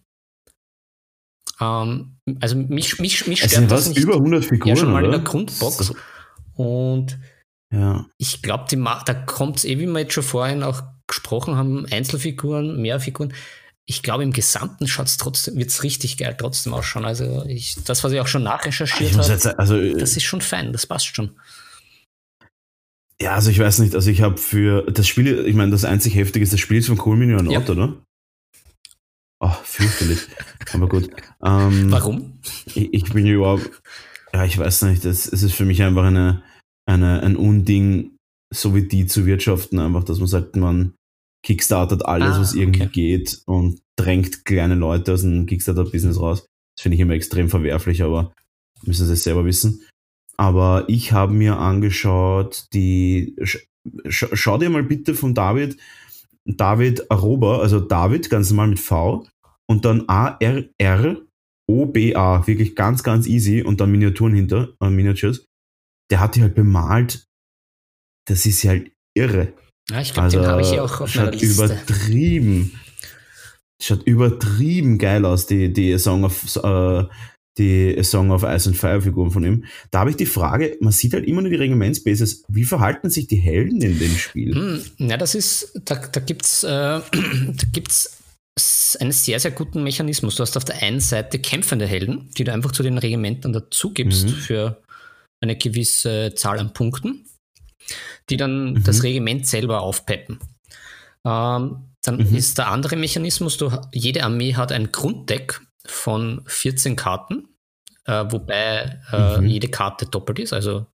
[1.61, 3.99] ähm, also mich, mich, mich stört das nicht.
[3.99, 5.17] über 100 Figuren, ja, schon mal oder?
[5.17, 5.93] in der Grundbox.
[6.55, 7.19] Und
[7.73, 8.07] ja.
[8.19, 12.81] ich glaube, da kommt es eh, wie wir jetzt schon vorhin auch gesprochen haben, Einzelfiguren,
[12.81, 13.33] mehr Figuren.
[13.85, 17.05] Ich glaube, im Gesamten schaut's trotzdem, wird's richtig geil trotzdem ausschauen.
[17.05, 20.73] Also ich, das, was ich auch schon nachrecherchiert habe, also, äh, das ist schon fein,
[20.73, 21.33] das passt schon.
[23.21, 26.15] Ja, also ich weiß nicht, also ich habe für das Spiel, ich meine, das einzig
[26.15, 27.61] Heftige ist, das Spiel ist von Cool Mini ja.
[27.61, 28.01] oder?
[29.41, 30.29] Oh, fürchterlich.
[30.73, 31.11] Aber gut.
[31.43, 32.39] Ähm, Warum?
[32.67, 33.71] Ich, ich, bin überhaupt,
[34.35, 36.43] ja, ich weiß nicht, es ist für mich einfach eine,
[36.87, 38.17] eine, ein Unding,
[38.53, 40.95] so wie die zu wirtschaften, einfach, dass man sagt, man
[41.43, 42.91] kickstartet alles, ah, was irgendwie okay.
[42.93, 46.47] geht und drängt kleine Leute aus dem Kickstarter-Business raus.
[46.77, 48.35] Das finde ich immer extrem verwerflich, aber
[48.85, 49.87] müssen sie es selber wissen.
[50.37, 53.59] Aber ich habe mir angeschaut, die, sch,
[54.09, 55.79] schau dir mal bitte von David,
[56.57, 59.27] David Aroba, also David, ganz normal mit V,
[59.69, 61.27] und dann A-R-R-O-B-A,
[62.47, 65.47] wirklich ganz, ganz easy, und dann Miniaturen hinter, äh, Miniatures.
[66.11, 67.27] Der hat die halt bemalt.
[68.27, 69.53] Das ist ja halt irre.
[69.91, 71.65] Ja, ich glaube, also, den habe ich auch auf meiner Liste.
[71.65, 72.79] übertrieben.
[73.83, 77.05] Schaut übertrieben geil aus, die, die Song of, äh,
[77.59, 79.65] die Song of Ice and Fire Figuren von ihm.
[79.91, 83.27] Da habe ich die Frage, man sieht halt immer nur die Regimentsbases, wie verhalten sich
[83.27, 84.55] die Helden in dem Spiel?
[84.55, 86.69] Hm, ja, das ist, da, da gibt's, äh,
[87.11, 88.19] da gibt's
[88.99, 90.37] einen sehr, sehr guten Mechanismus.
[90.37, 93.93] Du hast auf der einen Seite kämpfende Helden, die du einfach zu den Regimentern dazu
[93.93, 94.33] gibst mhm.
[94.33, 94.83] für
[95.41, 97.25] eine gewisse Zahl an Punkten
[98.29, 98.85] die dann mhm.
[98.85, 100.39] das Regiment selber aufpeppen.
[101.25, 102.35] Ähm, dann mhm.
[102.35, 107.49] ist der andere Mechanismus, du, jede Armee hat ein Grunddeck von 14 Karten,
[108.05, 109.47] äh, wobei äh, mhm.
[109.47, 110.87] jede Karte doppelt ist, also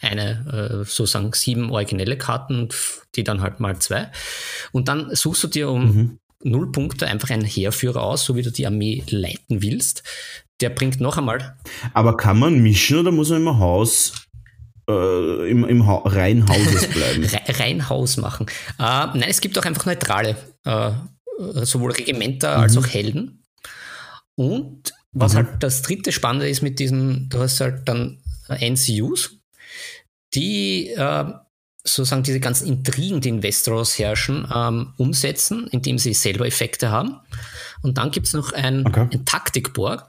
[0.00, 2.68] eine, äh, sozusagen sieben originelle Karten,
[3.14, 4.10] die dann halt mal zwei.
[4.72, 6.18] Und dann suchst du dir um mhm.
[6.42, 10.02] null Punkte einfach einen Heerführer aus, so wie du die Armee leiten willst.
[10.60, 11.56] Der bringt noch einmal.
[11.94, 14.26] Aber kann man mischen oder muss man immer Haus
[14.88, 17.26] äh, im, im ha Reihenhauses bleiben.
[17.48, 18.46] Reihenhaus machen.
[18.78, 20.90] Äh, nein, es gibt auch einfach neutrale, äh,
[21.64, 22.62] sowohl Regimenter mhm.
[22.62, 23.39] als auch Helden.
[24.40, 25.36] Und was mhm.
[25.36, 29.36] halt das dritte Spannende ist mit diesen, du hast halt dann NCUs,
[30.32, 31.24] die äh,
[31.84, 37.20] sozusagen diese ganzen Intrigen, die in Westeros herrschen, ähm, umsetzen, indem sie selber Effekte haben.
[37.82, 39.08] Und dann gibt es noch ein, okay.
[39.12, 40.08] ein Taktikboard,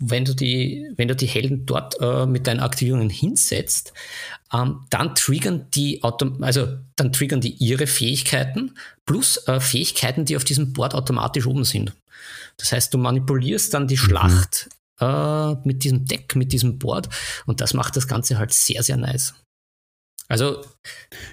[0.00, 3.92] wenn du die, wenn du die Helden dort äh, mit deinen Aktivierungen hinsetzt,
[4.52, 6.66] ähm, dann triggern die also
[6.96, 11.92] dann triggern die ihre Fähigkeiten plus äh, Fähigkeiten, die auf diesem Board automatisch oben sind.
[12.60, 13.98] Das heißt, du manipulierst dann die mhm.
[13.98, 14.68] Schlacht
[15.00, 17.08] äh, mit diesem Deck, mit diesem Board
[17.46, 19.34] und das macht das Ganze halt sehr, sehr nice.
[20.28, 20.64] Also.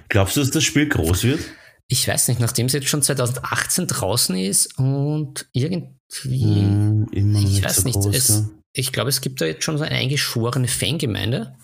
[0.10, 1.42] Glaubst du, dass das Spiel groß wird?
[1.88, 7.78] Ich weiß nicht, nachdem es jetzt schon 2018 draußen ist und irgendwie, mm, ich weiß
[7.78, 8.46] so nicht, groß, es, ja
[8.78, 11.56] ich glaube, es gibt da jetzt schon so eine eingeschworene Fangemeinde.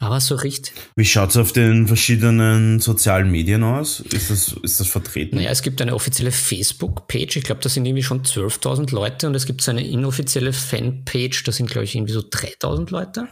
[0.00, 0.74] Aber so richtig.
[0.94, 3.98] Wie schaut es auf den verschiedenen sozialen Medien aus?
[4.00, 5.36] Ist das, ist das vertreten?
[5.36, 7.36] Naja, es gibt eine offizielle Facebook-Page.
[7.36, 9.26] Ich glaube, da sind irgendwie schon 12.000 Leute.
[9.26, 11.42] Und es gibt so eine inoffizielle Fanpage.
[11.42, 13.28] Da sind, glaube ich, irgendwie so 3.000 Leute.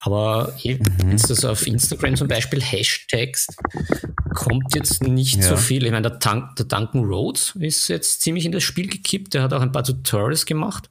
[0.00, 1.10] Aber mhm.
[1.10, 3.48] jetzt das auf Instagram zum Beispiel Hashtags
[4.34, 5.42] kommt jetzt nicht ja.
[5.42, 5.84] so viel.
[5.84, 9.34] Ich meine, der, Dun der Duncan Rhodes ist jetzt ziemlich in das Spiel gekippt.
[9.34, 10.88] Der hat auch ein paar Tutorials gemacht.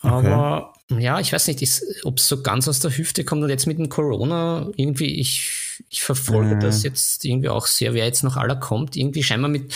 [0.00, 1.02] Aber okay.
[1.02, 3.78] ja, ich weiß nicht, ob es so ganz aus der Hüfte kommt und jetzt mit
[3.78, 6.60] dem Corona irgendwie, ich, ich verfolge mhm.
[6.60, 8.96] das jetzt irgendwie auch sehr, wer jetzt noch aller kommt.
[8.96, 9.74] Irgendwie scheinbar mit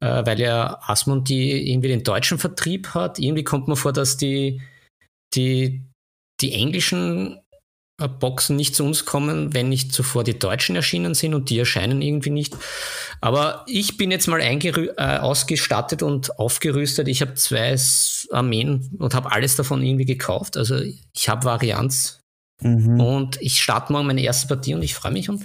[0.00, 3.18] äh, weil ja Asmund die irgendwie den deutschen Vertrieb hat.
[3.18, 4.60] Irgendwie kommt mir vor, dass die,
[5.34, 5.82] die,
[6.40, 7.38] die englischen
[8.08, 12.02] Boxen nicht zu uns kommen, wenn nicht zuvor die deutschen erschienen sind und die erscheinen
[12.02, 12.56] irgendwie nicht.
[13.20, 17.08] Aber ich bin jetzt mal äh, ausgestattet und aufgerüstet.
[17.08, 17.76] Ich habe zwei
[18.30, 20.56] Armeen und habe alles davon irgendwie gekauft.
[20.56, 20.80] Also
[21.12, 22.20] ich habe Varianz
[22.60, 23.00] mhm.
[23.00, 25.44] und ich starte morgen meine erste Partie und ich freue mich und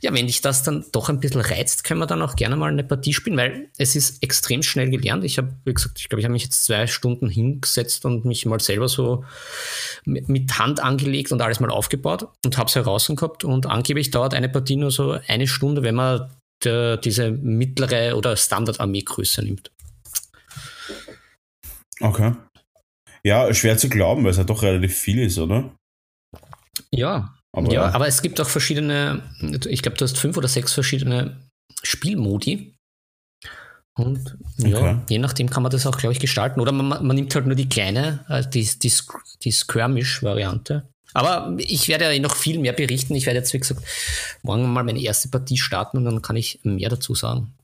[0.00, 2.70] ja, wenn dich das dann doch ein bisschen reizt, können wir dann auch gerne mal
[2.70, 5.24] eine Partie spielen, weil es ist extrem schnell gelernt.
[5.24, 8.46] Ich habe, wie gesagt, ich glaube, ich habe mich jetzt zwei Stunden hingesetzt und mich
[8.46, 9.24] mal selber so
[10.04, 13.44] mit Hand angelegt und alles mal aufgebaut und habe es herausgehabt.
[13.44, 16.30] Und angeblich dauert eine Partie nur so eine Stunde, wenn man
[16.64, 19.70] der, diese mittlere oder Standard-Armeegröße nimmt.
[22.00, 22.34] Okay.
[23.24, 25.74] Ja, schwer zu glauben, weil es ja doch relativ viel ist, oder?
[26.90, 29.22] Ja, aber ja, aber es gibt auch verschiedene,
[29.66, 31.40] ich glaube, du hast fünf oder sechs verschiedene
[31.82, 32.74] Spielmodi.
[33.96, 34.70] Und okay.
[34.70, 36.60] ja, je nachdem kann man das auch, glaube ich, gestalten.
[36.60, 38.92] Oder man, man, nimmt halt nur die kleine, äh, die, die,
[39.42, 40.88] die Skirmish-Variante.
[41.14, 43.14] Aber ich werde ja noch viel mehr berichten.
[43.16, 43.82] Ich werde jetzt, wie gesagt,
[44.42, 47.54] morgen mal meine erste Partie starten und dann kann ich mehr dazu sagen.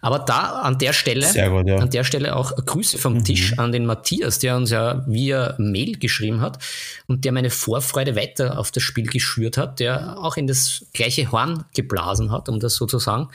[0.00, 1.76] Aber da an der Stelle, gut, ja.
[1.76, 3.24] an der Stelle auch Grüße vom mhm.
[3.24, 6.58] Tisch an den Matthias, der uns ja via Mail geschrieben hat
[7.06, 11.30] und der meine Vorfreude weiter auf das Spiel geschürt hat, der auch in das gleiche
[11.30, 13.28] Horn geblasen hat, um das so zu sagen,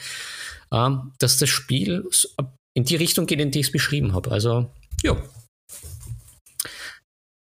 [0.72, 2.04] ähm, dass das Spiel
[2.74, 4.30] in die Richtung geht, in die ich es beschrieben habe.
[4.30, 4.70] Also,
[5.02, 5.16] ja,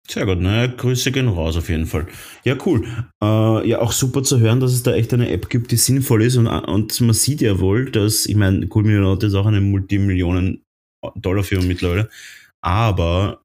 [0.09, 0.73] sehr gut, ne?
[0.75, 2.07] Grüße gehen raus auf jeden Fall.
[2.43, 2.87] Ja, cool.
[3.21, 6.23] Äh, ja, auch super zu hören, dass es da echt eine App gibt, die sinnvoll
[6.23, 9.61] ist und, und man sieht ja wohl, dass, ich meine, Cool Millionaire ist auch eine
[9.61, 12.09] Multimillionen-Dollar-Firma mittlerweile,
[12.61, 13.43] aber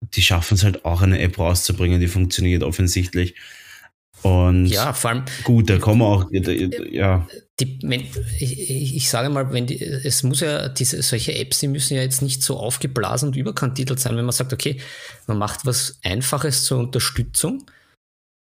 [0.00, 3.34] die schaffen es halt auch, eine App rauszubringen, die funktioniert offensichtlich.
[4.22, 5.24] Und ja, vor allem.
[5.42, 7.26] Gut, da kommen auch, ja.
[7.60, 7.78] Die,
[8.40, 12.02] ich, ich, sage mal, wenn die, es muss ja, diese, solche Apps, die müssen ja
[12.02, 14.80] jetzt nicht so aufgeblasen und überkantitelt sein, wenn man sagt, okay,
[15.28, 17.64] man macht was Einfaches zur Unterstützung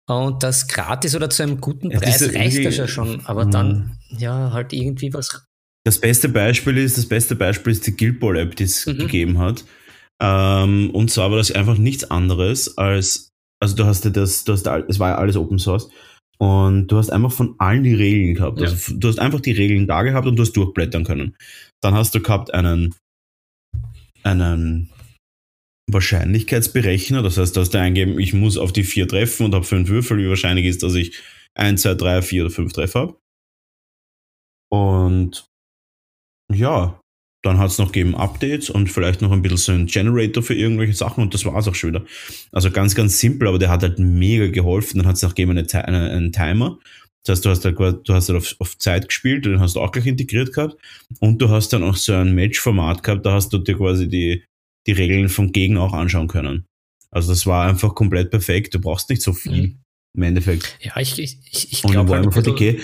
[0.08, 3.50] und das gratis oder zu einem guten Preis ja, reicht das ja schon, aber mh.
[3.52, 5.46] dann, ja, halt irgendwie was.
[5.84, 8.98] Das beste Beispiel ist, das beste Beispiel ist die Guild Ball App, die es mhm.
[8.98, 9.64] gegeben hat.
[10.20, 13.28] Ähm, und zwar war das einfach nichts anderes als
[13.60, 15.88] also du hast ja das, du hast, es war ja alles Open Source
[16.38, 18.60] und du hast einfach von allen die Regeln gehabt.
[18.60, 18.68] Ja.
[18.68, 21.36] Also du hast einfach die Regeln da gehabt und du hast durchblättern können.
[21.80, 22.94] Dann hast du gehabt einen,
[24.22, 24.90] einen
[25.90, 29.64] Wahrscheinlichkeitsberechner, das heißt, du hast du eingeben, ich muss auf die vier treffen und habe
[29.64, 31.18] fünf Würfel, wie wahrscheinlich ist, dass ich
[31.54, 33.18] ein, zwei, drei, vier oder fünf Treffer habe.
[34.70, 35.46] Und
[36.52, 37.00] ja,
[37.42, 40.54] dann hat es noch gegeben Updates und vielleicht noch ein bisschen so ein Generator für
[40.54, 42.04] irgendwelche Sachen und das war es auch schon wieder.
[42.50, 44.98] Also ganz, ganz simpel, aber der hat halt mega geholfen.
[44.98, 46.78] Dann hat es noch gegeben eine, eine, einen Timer.
[47.24, 49.80] Das heißt, du hast halt, du hast halt auf, auf Zeit gespielt, den hast du
[49.80, 50.76] auch gleich integriert gehabt.
[51.20, 54.44] Und du hast dann auch so ein Match-Format gehabt, da hast du dir quasi die,
[54.86, 56.64] die Regeln vom Gegner auch anschauen können.
[57.10, 58.74] Also das war einfach komplett perfekt.
[58.74, 59.62] Du brauchst nicht so viel.
[59.62, 59.78] Mhm.
[60.16, 60.76] Im Endeffekt.
[60.80, 62.78] Ja, ich, ich, ich glaube halt, bisschen,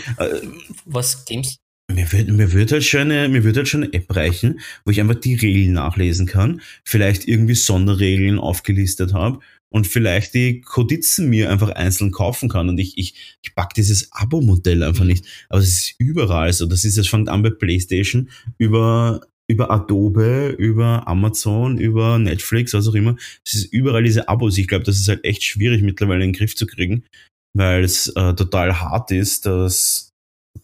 [0.85, 1.59] was Games
[1.93, 4.91] mir wird, mir wird halt schon eine, mir wird halt schon eine App reichen, wo
[4.91, 9.41] ich einfach die Regeln nachlesen kann, vielleicht irgendwie Sonderregeln aufgelistet habe
[9.75, 12.69] und vielleicht die Kodizen mir einfach einzeln kaufen kann.
[12.69, 15.27] Und ich, ich, ich pack dieses Abo-Modell einfach nicht.
[15.49, 16.67] Aber es ist überall so.
[16.67, 22.87] Das ist, es fängt an bei PlayStation über, über Adobe, über Amazon, über Netflix, was
[22.87, 23.17] auch immer.
[23.45, 24.57] Es ist überall diese Abos.
[24.59, 27.05] Ich glaube, das ist halt echt schwierig mittlerweile in den Griff zu kriegen,
[27.53, 30.14] weil es äh, total hart ist, dass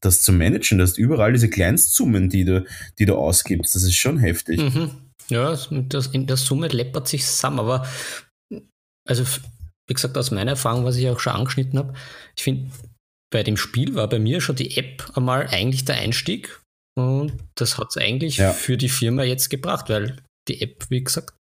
[0.01, 0.79] das zu managen.
[0.79, 2.65] Du hast überall diese Kleinstsummen, die du,
[2.99, 3.75] die du ausgibst.
[3.75, 4.61] Das ist schon heftig.
[4.61, 4.91] Mhm.
[5.29, 7.61] Ja, das, in der Summe läppert sich zusammen.
[7.61, 7.87] Aber
[9.09, 9.25] also,
[9.89, 11.95] wie gesagt, aus meiner Erfahrung, was ich auch schon angeschnitten habe,
[12.37, 12.71] ich finde,
[13.33, 16.61] bei dem Spiel war bei mir schon die App einmal eigentlich der Einstieg.
[16.99, 18.53] Und das hat es eigentlich ja.
[18.53, 20.17] für die Firma jetzt gebracht, weil
[20.49, 21.35] die App, wie gesagt,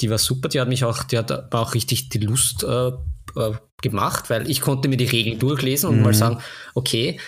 [0.00, 2.88] die war super, die hat mich auch, die hat auch richtig die Lust äh,
[3.36, 6.02] äh, gemacht, weil ich konnte mir die Regeln durchlesen und mhm.
[6.02, 6.38] mal sagen,
[6.74, 7.18] okay,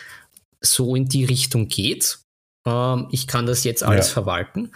[0.61, 2.19] so in die Richtung geht.
[2.67, 4.13] Ähm, ich kann das jetzt alles ja.
[4.15, 4.73] verwalten.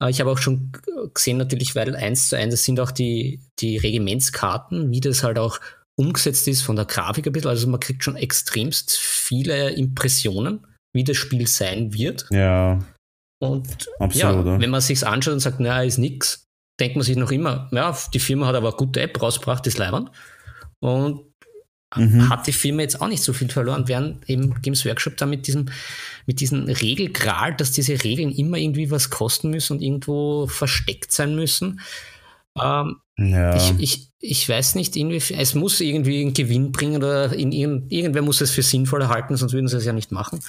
[0.00, 0.72] Äh, ich habe auch schon
[1.12, 5.60] gesehen, natürlich, weil eins zu eins sind auch die, die Regimentskarten, wie das halt auch
[5.96, 7.50] umgesetzt ist von der Grafik ein bisschen.
[7.50, 12.26] Also man kriegt schon extremst viele Impressionen, wie das Spiel sein wird.
[12.30, 12.82] Ja.
[13.40, 16.46] Und Absolut, ja, wenn man sich anschaut und sagt, naja, ist nix,
[16.80, 19.78] denkt man sich noch immer, ja, die Firma hat aber eine gute App rausgebracht, ist
[19.78, 20.10] leibend.
[20.80, 21.33] Und
[21.96, 22.28] mhm.
[22.28, 25.46] hat die Firma jetzt auch nicht so viel verloren, während eben Games Workshop da mit
[25.46, 25.66] diesem,
[26.26, 31.34] mit diesem Regelgral, dass diese Regeln immer irgendwie was kosten müssen und irgendwo versteckt sein
[31.34, 31.80] müssen.
[32.60, 33.56] Ähm, ja.
[33.56, 37.92] ich, ich, ich weiß nicht, irgendwie, es muss irgendwie einen Gewinn bringen oder in, irgend,
[37.92, 40.40] irgendwer muss es für sinnvoll erhalten, sonst würden sie es ja nicht machen.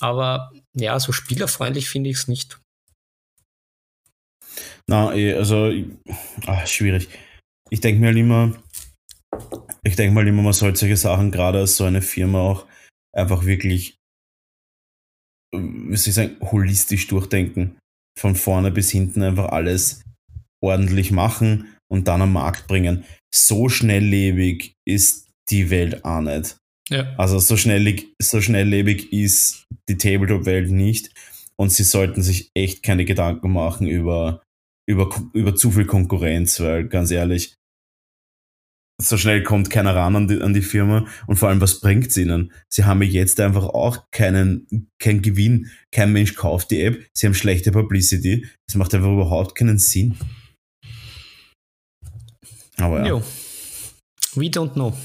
[0.00, 2.58] aber ja, so spielerfreundlich finde ich es nicht.
[4.86, 5.72] Na, eh, also,
[6.46, 7.08] ach, schwierig.
[7.70, 8.52] Ich denke mir halt immer,
[9.82, 12.66] ich denke mal immer, man sollte solche Sachen gerade als so eine Firma auch
[13.14, 13.96] einfach wirklich,
[15.54, 17.78] wie soll ich sagen, holistisch durchdenken.
[18.18, 20.02] Von vorne bis hinten einfach alles
[20.62, 23.04] ordentlich machen und dann am Markt bringen.
[23.32, 26.56] So schnelllebig ist die Welt auch nicht.
[26.88, 27.14] Ja.
[27.16, 31.10] Also so, schnellig, so schnelllebig ist die Tabletop-Welt nicht
[31.56, 34.42] und sie sollten sich echt keine Gedanken machen über,
[34.88, 37.54] über, über zu viel Konkurrenz, weil ganz ehrlich,
[39.00, 42.08] so schnell kommt keiner ran an die, an die Firma und vor allem, was bringt
[42.08, 42.52] es ihnen?
[42.68, 45.70] Sie haben ja jetzt einfach auch keinen, keinen Gewinn.
[45.90, 48.46] Kein Mensch kauft die App, sie haben schlechte Publicity.
[48.66, 50.16] Das macht einfach überhaupt keinen Sinn.
[52.76, 53.06] Aber ja.
[53.08, 53.22] Jo.
[54.34, 54.96] We don't know.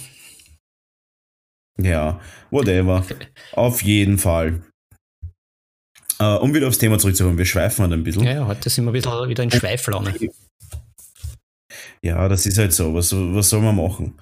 [1.81, 3.05] Ja, whatever.
[3.53, 4.61] Auf jeden Fall.
[6.21, 8.23] Uh, um wieder aufs Thema zurückzukommen, wir schweifen halt ein bisschen.
[8.23, 10.13] Ja, heute sind wir wieder, wieder in Schweiflaune.
[12.05, 12.93] Ja, das ist halt so.
[12.93, 14.13] Was, was soll man machen?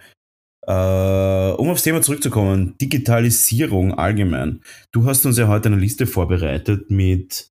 [0.66, 4.62] Uh, um aufs Thema zurückzukommen, Digitalisierung allgemein.
[4.94, 7.50] Du hast uns ja heute eine Liste vorbereitet mit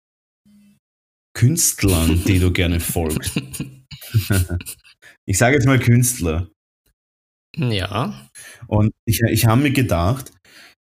[1.34, 3.42] Künstlern, die du gerne folgst.
[5.26, 6.48] ich sage jetzt mal Künstler.
[7.54, 8.30] Ja.
[8.68, 10.32] Und ich, ich habe mir gedacht,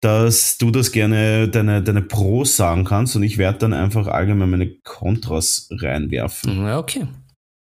[0.02, 4.50] dass du das gerne deine, deine Pros sagen kannst und ich werde dann einfach allgemein
[4.50, 6.66] meine Kontras reinwerfen.
[6.66, 7.08] Ja, okay.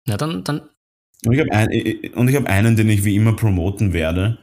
[0.07, 0.67] Na dann, dann
[1.25, 4.37] und ich habe ein, hab einen, den ich wie immer promoten werde.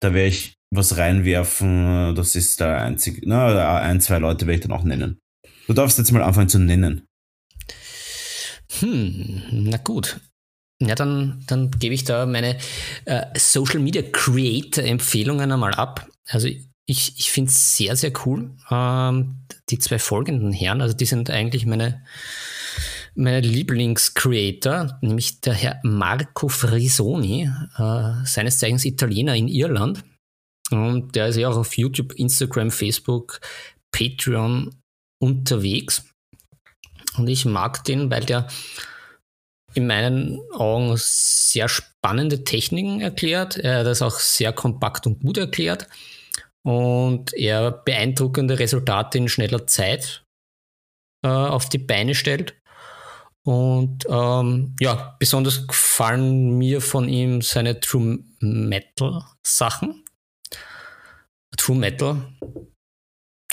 [0.00, 2.14] Da werde ich was reinwerfen.
[2.14, 3.22] Das ist der einzige.
[3.24, 5.18] Na, ein, zwei Leute werde ich dann auch nennen.
[5.66, 7.06] Du darfst jetzt mal anfangen zu nennen.
[8.80, 10.20] Hm, na gut.
[10.82, 12.58] Ja, dann, dann gebe ich da meine
[13.04, 16.08] äh, Social Media Creator Empfehlungen einmal ab.
[16.28, 16.48] Also
[16.86, 18.50] ich, ich finde es sehr, sehr cool.
[18.70, 22.04] Ähm, die zwei folgenden Herren, also die sind eigentlich meine
[23.14, 30.04] meine Lieblingscreator, nämlich der Herr Marco Frisoni, äh, seines Zeichens Italiener in Irland.
[30.70, 33.40] Und der ist ja auch auf YouTube, Instagram, Facebook,
[33.92, 34.74] Patreon
[35.22, 36.04] unterwegs.
[37.16, 38.48] Und ich mag den, weil der
[39.74, 43.56] in meinen Augen sehr spannende Techniken erklärt.
[43.56, 45.88] Er hat das auch sehr kompakt und gut erklärt.
[46.64, 50.24] Und er beeindruckende Resultate in schneller Zeit
[51.24, 52.56] äh, auf die Beine stellt.
[53.44, 60.02] Und ähm, ja, besonders gefallen mir von ihm seine True Metal Sachen.
[61.56, 62.16] True Metal.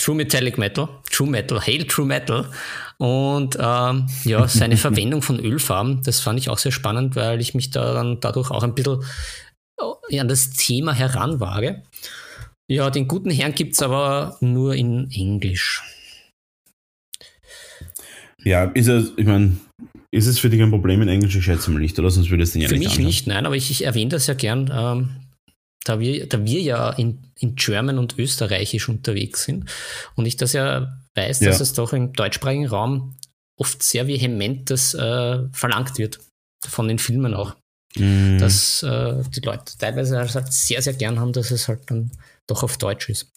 [0.02, 2.50] True Metallic Metal, True Metal, Hail True Metal.
[2.98, 7.54] Und ähm, ja, seine Verwendung von Ölfarben, das fand ich auch sehr spannend, weil ich
[7.54, 9.04] mich da dann dadurch auch ein bisschen
[10.10, 11.82] äh, an das Thema heranwage.
[12.68, 15.82] Ja, den guten Herrn gibt es aber nur in Englisch.
[18.44, 19.56] Ja, ist es, ich meine,
[20.12, 21.34] ist es für dich ein Problem in Englisch?
[21.34, 22.10] Ich schätze mal nicht, oder?
[22.10, 23.06] Sonst würde es den ja für nicht Für mich anschauen.
[23.06, 25.16] nicht, nein, aber ich, ich, erwähne das ja gern, ähm,
[25.84, 29.68] da, wir, da wir ja in, in German und Österreichisch unterwegs sind
[30.14, 31.48] und ich das ja weiß, ja.
[31.48, 33.16] dass es doch im deutschsprachigen Raum
[33.58, 36.20] oft sehr vehement das äh, verlangt wird,
[36.64, 37.56] von den Filmen auch.
[37.96, 38.38] Mm.
[38.38, 42.10] Dass äh, die Leute teilweise halt sehr, sehr gern haben, dass es halt dann
[42.46, 43.31] doch auf Deutsch ist.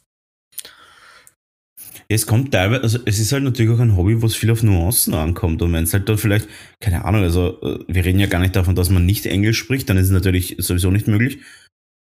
[2.07, 4.61] Es kommt teilweise, also es ist halt natürlich auch ein Hobby, wo es viel auf
[4.61, 5.61] Nuancen ankommt.
[5.61, 6.47] Und wenn es halt dann vielleicht,
[6.79, 9.89] keine Ahnung, also äh, wir reden ja gar nicht davon, dass man nicht Englisch spricht,
[9.89, 11.39] dann ist es natürlich sowieso nicht möglich.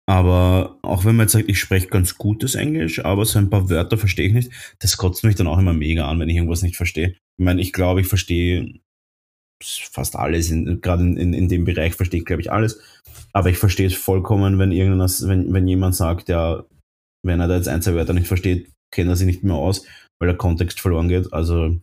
[0.10, 3.70] Aber auch wenn man jetzt sagt, ich spreche ganz gutes Englisch, aber so ein paar
[3.70, 6.62] Wörter verstehe ich nicht, das kotzt mich dann auch immer mega an, wenn ich irgendwas
[6.62, 7.10] nicht verstehe.
[7.10, 8.80] Ich meine, ich glaube, ich verstehe
[9.62, 12.80] fast alles, in, gerade in, in, in dem Bereich verstehe ich, glaube ich, alles.
[13.34, 16.64] Aber ich verstehe es vollkommen, wenn irgendwas, wenn, wenn jemand sagt, ja,
[17.26, 19.86] wenn er da jetzt ein, zwei Wörter nicht versteht, kennen sie nicht mehr aus,
[20.20, 21.32] weil der Kontext verloren geht.
[21.34, 21.80] Also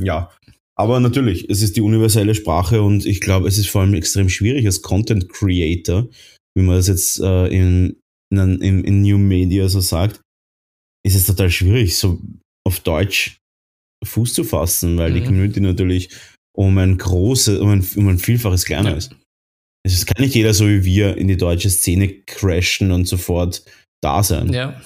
[0.00, 0.30] ja,
[0.78, 4.28] aber natürlich, es ist die universelle Sprache und ich glaube, es ist vor allem extrem
[4.28, 6.08] schwierig als Content Creator,
[6.56, 8.00] wie man das jetzt äh, in,
[8.30, 10.20] in, in, in New Media so sagt,
[11.04, 12.20] ist es total schwierig, so
[12.66, 13.38] auf Deutsch
[14.04, 15.14] Fuß zu fassen, weil mhm.
[15.14, 16.10] die Community natürlich
[16.56, 18.96] um ein großes, um ein, um ein Vielfaches kleiner ja.
[18.96, 19.14] ist.
[19.84, 23.64] Es kann nicht jeder so wie wir in die deutsche Szene crashen und sofort
[24.02, 24.52] da sein.
[24.52, 24.80] Ja.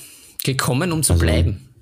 [0.46, 1.74] Gekommen, um zu also, bleiben.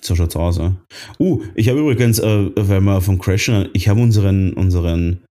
[0.00, 0.76] So schaut's aus, ja.
[1.18, 5.24] Uh, ich habe übrigens, äh, weil wir vom Crashen, ich habe unseren, unseren,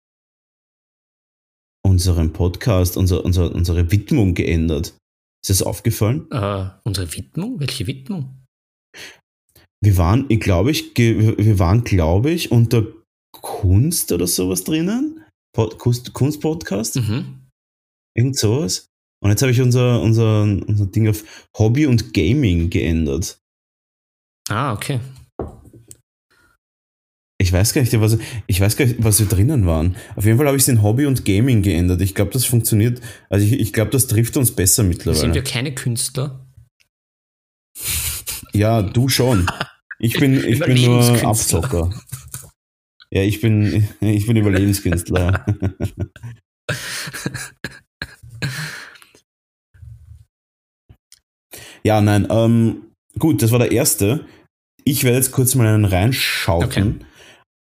[1.82, 4.98] unseren Podcast, unser, unser, unsere Widmung geändert.
[5.42, 6.28] Ist das aufgefallen?
[6.34, 7.62] Uh, unsere Widmung?
[7.62, 8.44] Welche Widmung?
[9.82, 12.86] Wir waren, ich glaube ich, wir waren, glaube ich, unter
[13.32, 15.24] Kunst oder sowas drinnen.
[15.56, 16.98] Kunstpodcast.
[16.98, 17.48] Mhm.
[18.18, 18.89] Irgend sowas.
[19.22, 21.24] Und jetzt habe ich unser, unser, unser Ding auf
[21.58, 23.40] Hobby und Gaming geändert.
[24.50, 25.00] Ah, okay.
[27.42, 28.18] Ich weiß gar nicht, was,
[28.48, 29.96] ich weiß gar nicht, was wir drinnen waren.
[30.16, 32.02] Auf jeden Fall habe ich es in Hobby und Gaming geändert.
[32.02, 33.00] Ich glaube, das funktioniert.
[33.30, 35.22] Also ich, ich glaube, das trifft uns besser mittlerweile.
[35.22, 36.46] Sind wir keine Künstler?
[38.52, 39.50] Ja, du schon.
[40.00, 41.94] Ich bin, ich bin nur Abzocker.
[43.10, 45.46] Ja, ich bin, ich bin Überlebenskünstler.
[51.90, 52.84] ja, nein, ähm,
[53.18, 54.24] gut, das war der erste.
[54.84, 56.64] Ich werde jetzt kurz mal einen reinschauen.
[56.64, 56.94] Okay.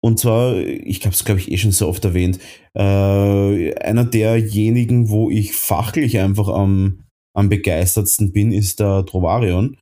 [0.03, 2.39] Und zwar, ich habe es, glaube ich, eh schon so oft erwähnt,
[2.78, 7.03] äh, einer derjenigen, wo ich fachlich einfach am,
[7.36, 9.78] am begeistertsten bin, ist der Trovarion,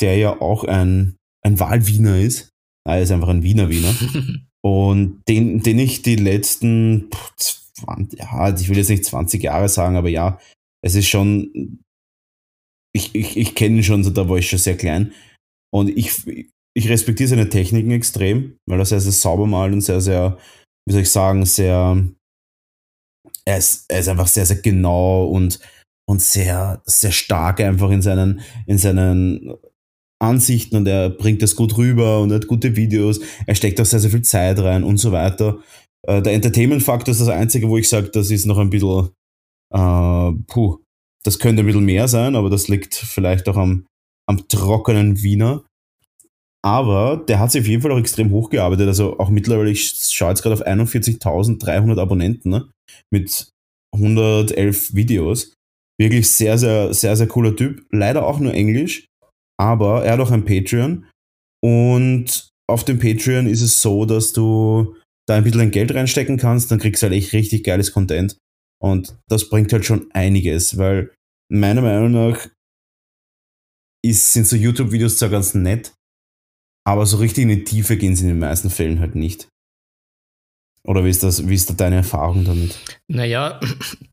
[0.00, 2.48] der ja auch ein, ein Wahlwiener ist.
[2.88, 3.94] Er ist einfach ein Wiener Wiener.
[4.64, 9.96] Und den, den ich die letzten, 20, ja, ich will jetzt nicht 20 Jahre sagen,
[9.96, 10.38] aber ja,
[10.82, 11.82] es ist schon,
[12.94, 15.12] ich, ich, ich kenne ihn schon, da war ich schon sehr klein.
[15.72, 16.10] Und ich,
[16.74, 20.38] ich respektiere seine Techniken extrem, weil er sehr, sehr sauber malt und sehr, sehr,
[20.86, 22.02] wie soll ich sagen, sehr,
[23.44, 25.60] er ist, er ist einfach sehr, sehr genau und,
[26.08, 29.54] und sehr, sehr stark einfach in seinen, in seinen
[30.20, 34.00] Ansichten und er bringt das gut rüber und hat gute Videos, er steckt auch sehr,
[34.00, 35.62] sehr viel Zeit rein und so weiter.
[36.06, 39.10] Äh, der Entertainment-Faktor ist das Einzige, wo ich sage, das ist noch ein bisschen,
[39.72, 40.78] äh, puh,
[41.24, 43.86] das könnte ein bisschen mehr sein, aber das liegt vielleicht auch am,
[44.28, 45.64] am trockenen Wiener.
[46.62, 48.86] Aber der hat sich auf jeden Fall auch extrem hochgearbeitet.
[48.86, 52.70] Also auch mittlerweile, ich schaue jetzt gerade auf 41.300 Abonnenten ne?
[53.10, 53.50] mit
[53.94, 55.54] 111 Videos.
[55.98, 57.84] Wirklich sehr, sehr, sehr, sehr cooler Typ.
[57.90, 59.06] Leider auch nur Englisch,
[59.58, 61.06] aber er hat auch ein Patreon.
[61.62, 64.96] Und auf dem Patreon ist es so, dass du
[65.28, 68.36] da ein bisschen Geld reinstecken kannst, dann kriegst du halt echt richtig geiles Content.
[68.82, 71.12] Und das bringt halt schon einiges, weil
[71.50, 72.48] meiner Meinung nach
[74.02, 75.92] ist, sind so YouTube-Videos zwar ganz nett,
[76.86, 79.48] aber so richtig in die Tiefe gehen sie in den meisten Fällen halt nicht.
[80.84, 82.78] Oder wie ist das, wie ist da deine Erfahrung damit?
[83.06, 83.60] Naja,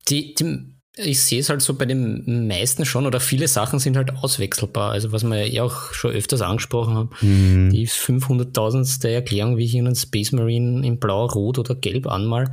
[0.10, 3.96] die, die, ich sehe es halt so bei den meisten schon, oder viele Sachen sind
[3.96, 4.92] halt auswechselbar.
[4.92, 7.70] Also was wir ja auch schon öfters angesprochen haben, mhm.
[7.70, 9.08] die 500.000.
[9.08, 12.52] Erklärung, wie ich einen Space Marine in blau, rot oder gelb anmal,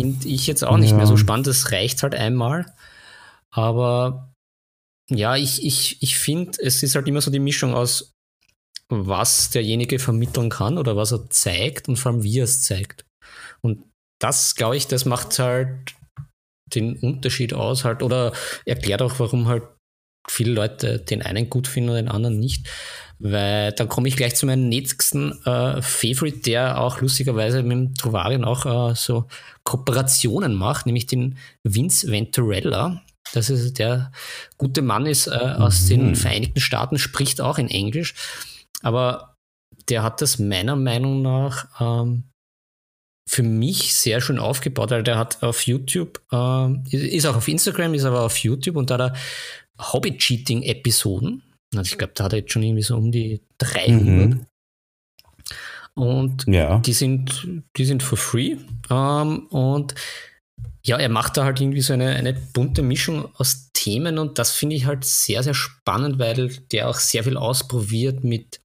[0.00, 0.96] finde ich jetzt auch nicht ja.
[0.96, 1.46] mehr so spannend.
[1.46, 2.74] Das reicht halt einmal.
[3.50, 4.32] Aber
[5.10, 8.12] ja, ich, ich, ich finde, es ist halt immer so die Mischung aus
[8.88, 13.04] was derjenige vermitteln kann oder was er zeigt und vor allem wie er es zeigt.
[13.60, 13.84] Und
[14.20, 15.94] das, glaube ich, das macht halt
[16.74, 18.32] den Unterschied aus halt oder
[18.64, 19.64] erklärt auch, warum halt
[20.28, 22.68] viele Leute den einen gut finden und den anderen nicht.
[23.18, 27.94] Weil dann komme ich gleich zu meinem nächsten äh, Favorite, der auch lustigerweise mit dem
[27.94, 29.26] Trovarian auch äh, so
[29.62, 33.02] Kooperationen macht, nämlich den Vince Venturella.
[33.34, 34.10] Das ist der
[34.56, 35.88] gute Mann ist äh, aus mhm.
[35.88, 38.14] den Vereinigten Staaten, spricht auch in Englisch
[38.82, 39.36] aber
[39.88, 42.24] der hat das meiner Meinung nach ähm,
[43.28, 47.94] für mich sehr schön aufgebaut, weil der hat auf YouTube, äh, ist auch auf Instagram,
[47.94, 49.16] ist aber auf YouTube und da hat er
[49.80, 51.42] Hobby-Cheating-Episoden.
[51.74, 54.04] Also ich glaube, da hat er jetzt schon irgendwie so um die 300.
[54.06, 54.46] Mhm.
[55.94, 56.78] Und ja.
[56.78, 58.56] die sind, die sind for free.
[58.90, 59.94] Ähm, und
[60.82, 64.52] ja, er macht da halt irgendwie so eine, eine bunte Mischung aus Themen und das
[64.52, 68.59] finde ich halt sehr, sehr spannend, weil der auch sehr viel ausprobiert mit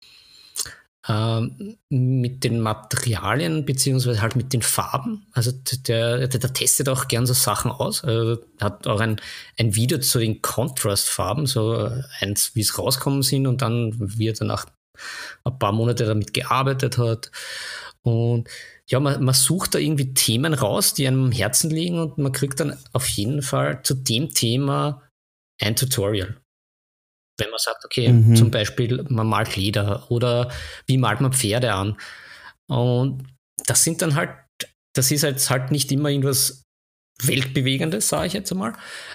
[1.08, 5.28] mit den Materialien beziehungsweise halt mit den Farben.
[5.34, 5.52] Also
[5.88, 8.04] der, der, der testet auch gern so Sachen aus.
[8.04, 9.22] Also hat auch ein,
[9.60, 14.34] ein Video zu den Contrast-Farben, so eins, wie es rauskommen sind und dann, wie er
[14.34, 14.66] danach
[15.44, 17.32] ein paar Monate damit gearbeitet hat.
[18.02, 18.50] Und
[18.88, 22.32] ja, man, man sucht da irgendwie Themen raus, die einem am Herzen liegen und man
[22.32, 25.04] kriegt dann auf jeden Fall zu dem Thema
[25.62, 26.36] ein Tutorial
[27.38, 28.36] wenn man sagt, okay, mhm.
[28.36, 30.52] zum Beispiel, man malt Leder oder
[30.88, 31.98] wie malt man Pferde an.
[32.68, 33.24] Und
[33.66, 34.32] das sind dann halt,
[34.94, 36.64] das ist jetzt halt nicht immer irgendwas
[37.22, 38.74] Weltbewegendes, sage ich jetzt einmal,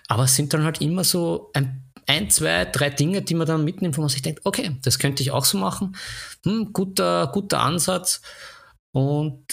[0.08, 3.64] aber es sind dann halt immer so ein, ein, zwei, drei Dinge, die man dann
[3.64, 5.96] mitnimmt, wo man sich denkt, okay, das könnte ich auch so machen.
[6.44, 8.22] Hm, guter, guter Ansatz.
[8.92, 9.44] Und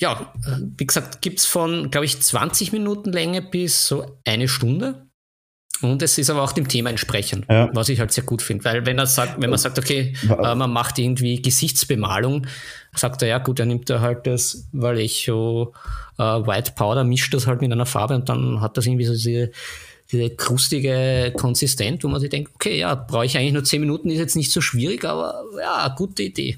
[0.00, 0.32] ja,
[0.76, 5.07] wie gesagt, gibt es von, glaube ich, 20 Minuten Länge bis so eine Stunde.
[5.80, 7.70] Und es ist aber auch dem Thema entsprechend, ja.
[7.72, 8.64] was ich halt sehr gut finde.
[8.64, 12.46] Weil wenn er sagt, wenn man sagt, okay, äh, man macht irgendwie Gesichtsbemalung,
[12.94, 15.72] sagt er, ja gut, dann nimmt er halt das Vallejo
[16.18, 19.12] äh, White Powder, mischt das halt mit einer Farbe und dann hat das irgendwie so
[19.12, 19.52] diese,
[20.10, 24.10] diese krustige Konsistenz, wo man sich denkt, okay, ja, brauche ich eigentlich nur 10 Minuten,
[24.10, 26.56] ist jetzt nicht so schwierig, aber ja, gute Idee.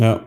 [0.00, 0.26] Ja,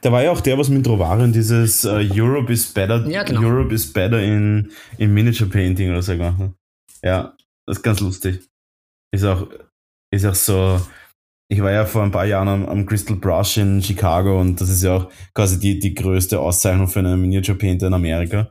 [0.00, 3.42] da war ja auch der, was mit Rovaren, dieses uh, Europe is better, ja, genau.
[3.42, 6.52] Europe is better in, in Miniature Painting oder so gemacht.
[7.02, 8.40] Ja, das ist ganz lustig.
[9.14, 9.48] Ist auch,
[10.12, 10.80] ist auch so,
[11.48, 14.68] ich war ja vor ein paar Jahren am, am, Crystal Brush in Chicago und das
[14.68, 18.50] ist ja auch quasi die, die größte Auszeichnung für einen Miniature Painter in Amerika.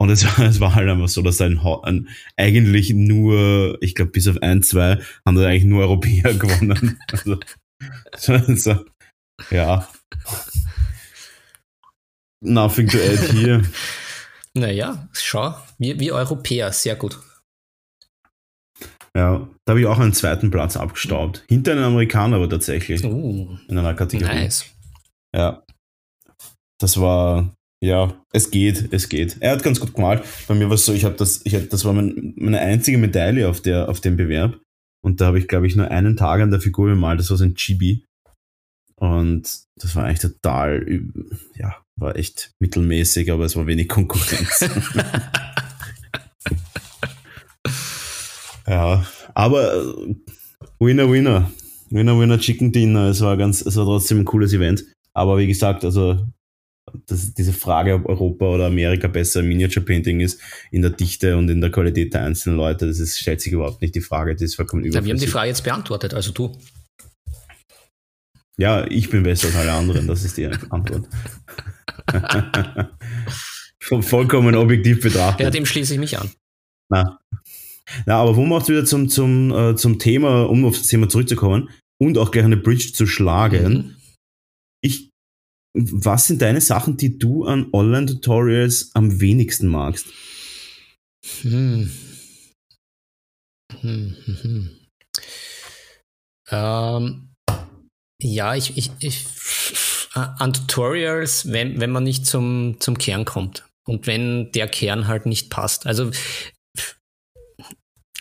[0.00, 4.12] Und es war, es war halt einfach so, dass ein, ein eigentlich nur, ich glaube,
[4.12, 6.98] bis auf ein, zwei haben da eigentlich nur Europäer gewonnen.
[7.10, 7.38] Also,
[8.16, 8.84] so, so,
[9.50, 9.88] ja.
[12.40, 13.62] Nothing to add here.
[14.56, 17.18] Naja, schau, wir, wir Europäer, sehr gut.
[19.16, 21.44] Ja, da habe ich auch einen zweiten Platz abgestaubt.
[21.48, 23.04] Hinter einem Amerikaner aber tatsächlich.
[23.04, 24.32] Uh, in einer Kategorie.
[24.32, 24.64] Nice.
[25.34, 25.64] Ja.
[26.80, 27.52] Das war,
[27.82, 29.36] ja, es geht, es geht.
[29.40, 30.24] Er hat ganz gut gemalt.
[30.48, 32.98] Bei mir war es so, ich habe das, ich hab, das war mein, meine einzige
[32.98, 34.60] Medaille auf, der, auf dem Bewerb.
[35.04, 37.20] Und da habe ich, glaube ich, nur einen Tag an der Figur gemalt.
[37.20, 38.04] Das war so ein Chibi.
[38.96, 40.86] Und das war eigentlich total,
[41.56, 44.68] ja, war echt mittelmäßig, aber es war wenig Konkurrenz.
[48.66, 50.14] Ja, aber äh,
[50.78, 51.50] Winner, Winner.
[51.90, 53.08] Winner, Winner, Chicken Dinner.
[53.10, 54.84] Es war ganz, es war trotzdem ein cooles Event.
[55.12, 56.26] Aber wie gesagt, also
[57.06, 60.40] das, diese Frage, ob Europa oder Amerika besser Miniature Painting ist,
[60.70, 63.82] in der Dichte und in der Qualität der einzelnen Leute, das ist, stellt sich überhaupt
[63.82, 66.56] nicht die Frage, das ist vollkommen ja, Wir haben die Frage jetzt beantwortet, also du.
[68.56, 71.08] Ja, ich bin besser als alle anderen, das ist die Antwort.
[73.80, 75.40] vollkommen objektiv betrachtet.
[75.44, 76.30] Ja, dem schließe ich mich an.
[76.88, 77.18] Na,
[78.06, 81.70] ja, aber wo macht wieder zum, zum, äh, zum Thema, um auf das Thema zurückzukommen
[82.00, 83.72] und auch gleich eine Bridge zu schlagen.
[83.72, 83.96] Mhm.
[84.82, 85.10] Ich,
[85.74, 90.06] was sind deine Sachen, die du an Online-Tutorials am wenigsten magst?
[91.42, 91.90] Hm.
[93.80, 94.70] Hm, hm, hm.
[96.50, 97.33] Ähm,
[98.20, 99.26] ja, ich, ich, ich
[100.14, 105.26] an Tutorials, wenn, wenn man nicht zum, zum Kern kommt und wenn der Kern halt
[105.26, 105.86] nicht passt.
[105.86, 106.10] Also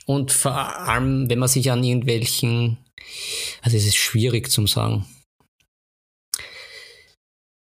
[0.05, 2.77] und vor allem, wenn man sich an irgendwelchen,
[3.61, 5.05] also es ist schwierig zum sagen.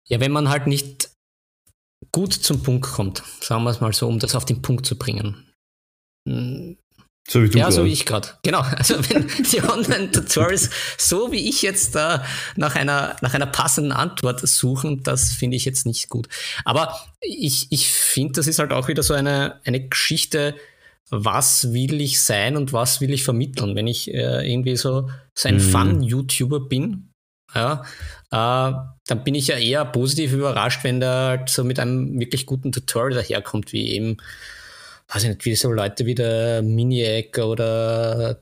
[0.08, 1.12] Ja, wenn man halt nicht
[2.12, 4.98] gut zum Punkt kommt, sagen wir es mal so, um das auf den Punkt zu
[4.98, 5.54] bringen.
[7.30, 7.74] So wie du Ja, grad.
[7.74, 8.30] so wie ich gerade.
[8.44, 8.64] Genau.
[8.78, 12.26] Also wenn die Online-Tutorials so wie ich jetzt da
[12.56, 16.28] nach einer, nach einer passenden Antwort suchen, das finde ich jetzt nicht gut.
[16.66, 20.56] Aber ich, ich finde, das ist halt auch wieder so eine, eine Geschichte,
[21.12, 23.76] was will ich sein und was will ich vermitteln.
[23.76, 25.60] Wenn ich äh, irgendwie so, so ein mhm.
[25.60, 27.12] Fun-YouTuber bin,
[27.54, 27.84] ja,
[28.32, 28.74] äh,
[29.08, 32.72] dann bin ich ja eher positiv überrascht, wenn der halt so mit einem wirklich guten
[32.72, 34.18] Tutorial daherkommt, wie eben,
[35.10, 38.42] weiß ich nicht, wie so Leute wie der Miniac oder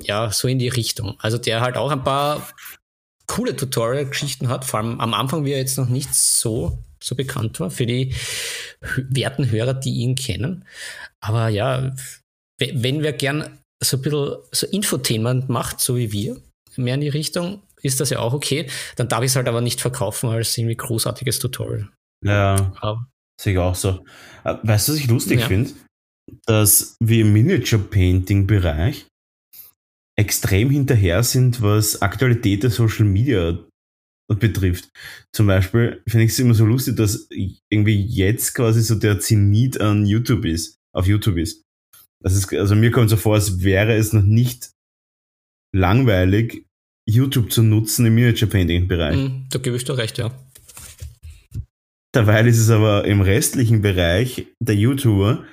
[0.00, 1.16] ja, so in die Richtung.
[1.20, 2.48] Also der halt auch ein paar
[3.26, 7.60] coole Tutorial-Geschichten hat, vor allem am Anfang, wie er jetzt noch nicht so, so bekannt
[7.60, 8.14] war, für die
[8.96, 10.64] werten Hörer, die ihn kennen.
[11.20, 11.94] Aber ja,
[12.58, 16.40] wenn wer gern so ein bisschen so Infotainment macht, so wie wir,
[16.76, 18.68] mehr in die Richtung, ist das ja auch okay.
[18.96, 21.88] Dann darf ich es halt aber nicht verkaufen als irgendwie großartiges Tutorial.
[22.24, 23.06] Ja, aber.
[23.40, 24.04] Sehe ich auch so.
[24.44, 25.46] Äh, weißt du, was ich lustig ja.
[25.46, 25.70] finde?
[26.46, 29.06] Dass wir im Miniature-Painting-Bereich
[30.16, 33.58] extrem hinterher sind, was Aktualität der Social Media
[34.28, 34.88] betrifft.
[35.34, 37.28] Zum Beispiel finde ich es immer so lustig, dass
[37.68, 41.62] irgendwie jetzt quasi so der Zenit an YouTube ist auf YouTube ist.
[42.22, 44.70] Das ist, also mir kommt so vor, als wäre es noch nicht
[45.74, 46.64] langweilig,
[47.06, 49.16] YouTube zu nutzen im Miniature Painting Bereich.
[49.16, 50.30] Mm, da gebe ich dir recht, ja.
[52.14, 55.44] Dabei ist es aber im restlichen Bereich der YouTuber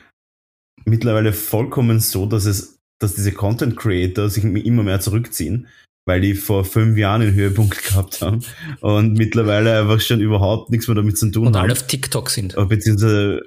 [0.85, 5.67] mittlerweile vollkommen so, dass es, dass diese Content Creator sich immer mehr zurückziehen,
[6.05, 8.45] weil die vor fünf Jahren einen Höhepunkt gehabt haben
[8.81, 11.63] und mittlerweile einfach schon überhaupt nichts mehr damit zu tun und haben.
[11.63, 12.55] Und alle auf TikTok sind.
[12.69, 13.41] Beziehungsweise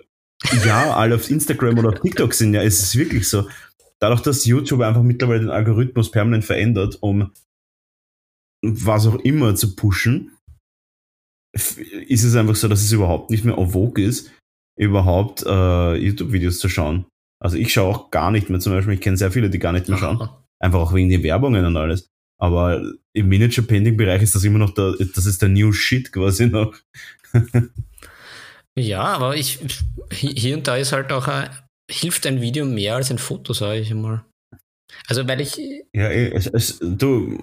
[0.66, 3.48] ja, alle auf Instagram oder auf TikTok sind ja, es ist wirklich so.
[4.00, 7.30] Dadurch, dass YouTube einfach mittlerweile den Algorithmus permanent verändert, um
[8.60, 10.33] was auch immer zu pushen,
[11.54, 14.32] ist es einfach so, dass es überhaupt nicht mehr en vogue ist,
[14.78, 17.06] überhaupt äh, YouTube-Videos zu schauen.
[17.42, 19.72] Also ich schaue auch gar nicht mehr zum Beispiel, ich kenne sehr viele, die gar
[19.72, 20.28] nicht mehr schauen.
[20.60, 22.08] Einfach auch wegen den Werbungen und alles.
[22.40, 22.82] Aber
[23.12, 26.46] im Miniature Painting Bereich ist das immer noch der, das ist der New Shit quasi
[26.46, 26.74] noch.
[28.76, 29.60] Ja, aber ich,
[30.10, 31.48] hier und da ist halt auch, ein,
[31.90, 34.24] hilft ein Video mehr als ein Foto, sage ich einmal.
[35.06, 35.56] Also, weil ich.
[35.92, 37.42] Ja, eh, es, es, du,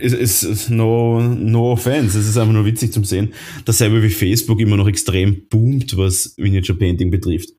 [0.00, 3.32] es ist no, no offense, es ist einfach nur witzig zum Sehen.
[3.64, 7.50] Dasselbe wie Facebook immer noch extrem boomt, was Miniature Painting betrifft.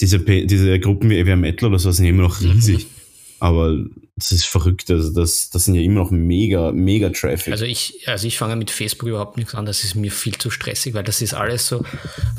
[0.00, 2.84] Diese, diese Gruppen wie Aviar Metal oder so sind immer noch riesig.
[2.84, 2.90] Mhm.
[3.38, 3.76] Aber
[4.16, 4.90] das ist verrückt.
[4.90, 7.52] Also das, das sind ja immer noch mega, mega Traffic.
[7.52, 9.66] Also ich, also ich fange mit Facebook überhaupt nichts an.
[9.66, 11.84] Das ist mir viel zu stressig, weil das ist alles so,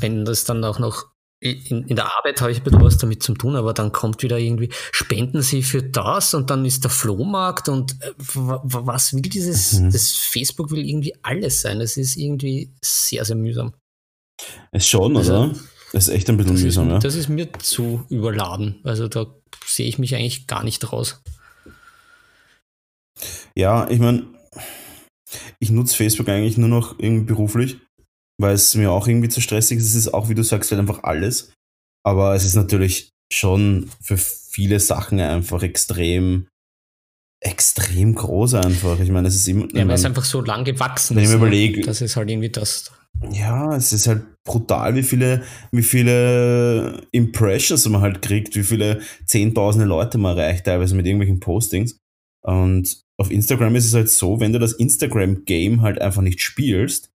[0.00, 1.13] wenn das dann auch noch
[1.44, 4.22] in, in der Arbeit habe ich ein bisschen was damit zu tun, aber dann kommt
[4.22, 9.20] wieder irgendwie, spenden Sie für das und dann ist der Flohmarkt und äh, was will
[9.20, 9.92] dieses, mhm.
[9.92, 11.82] das Facebook will irgendwie alles sein.
[11.82, 13.74] Es ist irgendwie sehr, sehr mühsam.
[14.72, 15.54] Es schon, also, oder?
[15.92, 16.98] Das ist echt ein bisschen mühsam, ist, ja.
[16.98, 18.80] Das ist mir zu überladen.
[18.82, 19.26] Also da
[19.66, 21.22] sehe ich mich eigentlich gar nicht raus.
[23.54, 24.26] Ja, ich meine,
[25.58, 27.76] ich nutze Facebook eigentlich nur noch irgendwie beruflich
[28.40, 29.86] weil es mir auch irgendwie zu stressig ist.
[29.86, 31.52] Es ist auch, wie du sagst, halt einfach alles.
[32.04, 36.48] Aber es ist natürlich schon für viele Sachen einfach extrem,
[37.40, 39.00] extrem groß einfach.
[39.00, 39.66] Ich meine, es ist immer.
[39.74, 41.28] Ja, weil es einfach so lang gewachsen ist.
[41.28, 42.92] Ich überlege, das ist halt irgendwie das.
[43.30, 49.00] Ja, es ist halt brutal, wie viele, wie viele Impressions man halt kriegt, wie viele
[49.24, 51.96] zehntausende Leute man erreicht, teilweise mit irgendwelchen Postings.
[52.44, 57.10] Und auf Instagram ist es halt so, wenn du das Instagram-Game halt einfach nicht spielst,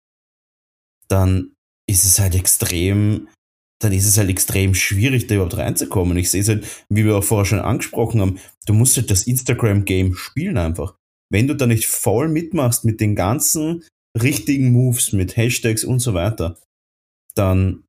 [1.10, 1.52] dann
[1.88, 3.28] ist es halt extrem,
[3.80, 6.16] dann ist es halt extrem schwierig, da überhaupt reinzukommen.
[6.16, 9.26] Ich sehe es halt, wie wir auch vorher schon angesprochen haben, du musst halt das
[9.26, 10.96] Instagram-Game spielen einfach.
[11.30, 13.84] Wenn du da nicht voll mitmachst mit den ganzen
[14.20, 16.58] richtigen Moves, mit Hashtags und so weiter,
[17.34, 17.84] dann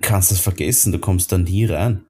[0.00, 2.06] kannst du es vergessen, du kommst da nie rein.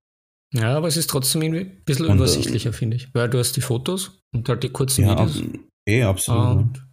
[0.55, 3.15] Ja, aber es ist trotzdem irgendwie ein bisschen und, äh, übersichtlicher, finde ich.
[3.15, 5.43] Weil du hast die Fotos und halt die kurzen ja, Videos.
[5.87, 6.57] Eh, absolut.
[6.57, 6.87] Und,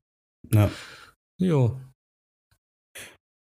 [0.53, 0.71] ja.
[1.39, 1.92] ja.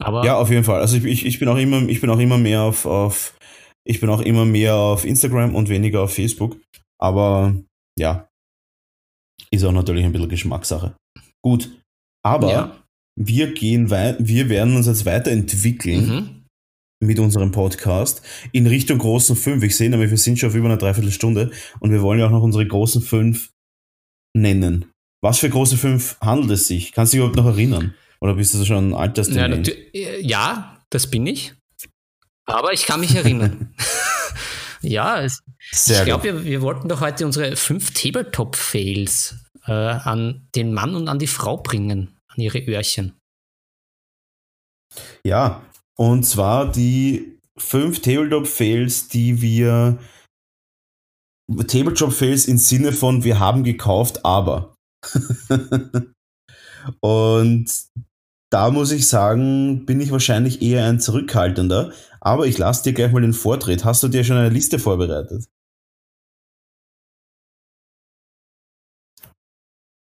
[0.02, 0.82] Aber ja, auf jeden Fall.
[0.82, 3.38] Also ich, ich, ich bin auch immer, ich bin auch immer mehr auf, auf,
[3.86, 6.58] ich bin auch immer mehr auf Instagram und weniger auf Facebook.
[7.00, 7.56] Aber
[7.98, 8.30] ja,
[9.52, 10.96] ist auch natürlich ein bisschen Geschmackssache.
[11.44, 11.70] Gut.
[12.24, 12.84] Aber ja.
[13.20, 16.46] wir gehen wir werden uns jetzt weiterentwickeln mhm.
[17.04, 18.22] mit unserem Podcast
[18.52, 19.64] in Richtung großen fünf.
[19.64, 22.32] Ich sehe nämlich, wir sind schon auf über einer Dreiviertelstunde und wir wollen ja auch
[22.32, 23.52] noch unsere großen fünf
[24.36, 24.86] nennen.
[25.24, 26.92] Was für große fünf handelt es sich?
[26.94, 27.94] Kannst du dich überhaupt noch erinnern?
[28.22, 29.68] Oder bist du schon ein Altersdement?
[29.94, 31.54] Ja, ja, das bin ich.
[32.46, 33.74] Aber ich kann mich erinnern.
[34.82, 35.42] ja, es,
[35.72, 41.08] ich glaube, wir, wir, wollten doch heute unsere fünf Tabletop-Fails äh, an den Mann und
[41.08, 43.18] an die Frau bringen, an ihre Öhrchen.
[45.24, 45.64] Ja,
[45.96, 49.98] und zwar die fünf Tabletop-Fails, die wir
[51.48, 54.76] Tabletop-Fails im Sinne von wir haben gekauft, aber.
[57.00, 57.72] und
[58.52, 61.92] da muss ich sagen, bin ich wahrscheinlich eher ein Zurückhaltender.
[62.20, 63.86] Aber ich lasse dir gleich mal den Vortritt.
[63.86, 65.46] Hast du dir schon eine Liste vorbereitet?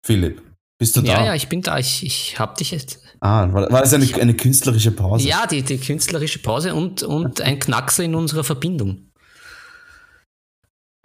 [0.06, 0.44] Philipp,
[0.78, 1.08] bist du da?
[1.08, 1.80] Ja, ja, ich bin da.
[1.80, 3.00] Ich, ich habe dich jetzt.
[3.20, 5.28] Ah, war, war das eine, eine künstlerische Pause?
[5.28, 9.10] Ja, die, die künstlerische Pause und, und ein Knackser in unserer Verbindung.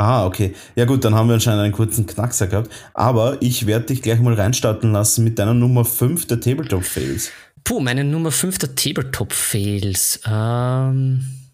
[0.01, 0.55] Ah, okay.
[0.77, 2.71] Ja gut, dann haben wir anscheinend einen kurzen Knackser gehabt.
[2.95, 7.31] Aber ich werde dich gleich mal reinstarten lassen mit deiner Nummer 5 der Tabletop-Fails.
[7.65, 10.21] Puh, meine Nummer 5 der Tabletop-Fails.
[10.27, 11.51] Ähm,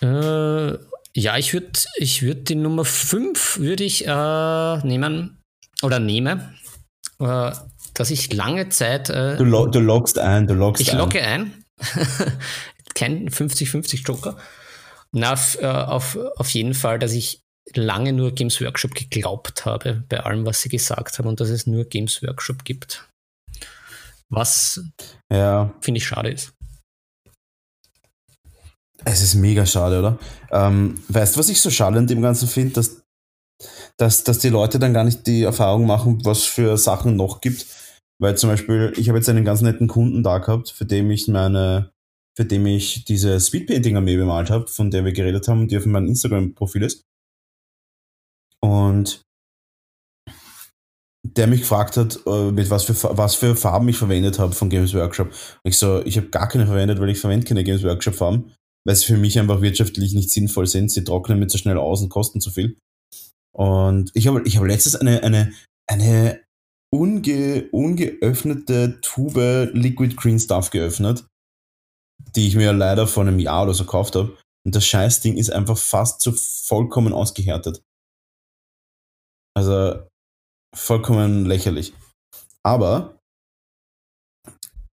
[0.00, 0.74] äh,
[1.16, 5.42] ja, ich würde ich würd die Nummer 5 würde ich äh, nehmen
[5.82, 6.54] oder nehme,
[7.18, 7.50] äh,
[7.94, 9.10] dass ich lange Zeit...
[9.10, 10.98] Äh, du, lo du loggst ein, du loggst ich ein.
[10.98, 11.64] Ich logge ein.
[12.94, 14.36] Kein 50-50 Joker.
[15.14, 17.40] Na, äh, auf, auf jeden Fall, dass ich
[17.74, 21.66] lange nur Games Workshop geglaubt habe, bei allem, was sie gesagt haben, und dass es
[21.66, 23.08] nur Games Workshop gibt.
[24.28, 24.80] Was
[25.32, 25.72] ja.
[25.80, 26.52] finde ich schade ist.
[29.04, 30.18] Es ist mega schade, oder?
[30.50, 33.02] Ähm, weißt du, was ich so schade an dem Ganzen finde, dass,
[33.96, 37.66] dass, dass die Leute dann gar nicht die Erfahrung machen, was für Sachen noch gibt.
[38.20, 41.28] Weil zum Beispiel, ich habe jetzt einen ganz netten Kunden da gehabt, für den ich
[41.28, 41.93] meine
[42.36, 46.08] für den ich diese Speedpainting-Armee bemalt habe, von der wir geredet haben, die auf meinem
[46.08, 47.02] Instagram-Profil ist.
[48.60, 49.22] Und
[51.26, 54.68] der mich gefragt hat, äh, mit was für, was für Farben ich verwendet habe von
[54.68, 55.32] Games Workshop.
[55.64, 58.52] Ich so, ich habe gar keine verwendet, weil ich verwende keine Games Workshop Farben,
[58.86, 60.90] weil sie für mich einfach wirtschaftlich nicht sinnvoll sind.
[60.90, 62.76] Sie trocknen mir zu schnell aus und kosten zu viel.
[63.56, 65.52] Und ich habe ich hab letztens eine, eine,
[65.90, 66.40] eine
[66.92, 71.24] unge, ungeöffnete Tube Liquid Green Stuff geöffnet
[72.34, 74.36] die ich mir leider vor einem Jahr oder so gekauft habe.
[74.66, 77.82] Und das Scheißding ist einfach fast so vollkommen ausgehärtet.
[79.56, 80.06] Also
[80.74, 81.94] vollkommen lächerlich.
[82.62, 83.18] Aber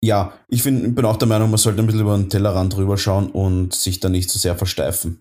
[0.03, 2.97] ja, ich find, bin auch der Meinung, man sollte ein bisschen über den Tellerrand drüber
[2.97, 5.21] schauen und sich da nicht zu so sehr versteifen.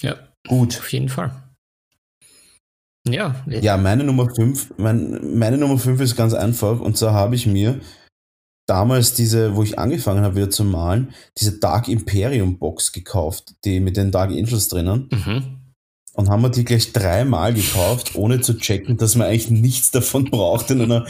[0.00, 0.16] Ja,
[0.48, 0.78] gut.
[0.78, 1.50] Auf jeden Fall.
[3.08, 3.42] Ja.
[3.46, 7.46] Ja, meine Nummer 5, mein, meine Nummer 5 ist ganz einfach und zwar habe ich
[7.46, 7.80] mir
[8.70, 13.80] damals diese, wo ich angefangen habe wieder zu malen, diese Dark Imperium Box gekauft, die
[13.80, 15.08] mit den Dark Angels drinnen.
[15.10, 15.56] Mhm.
[16.14, 20.24] Und haben wir die gleich dreimal gekauft, ohne zu checken, dass man eigentlich nichts davon
[20.30, 21.06] braucht in einer,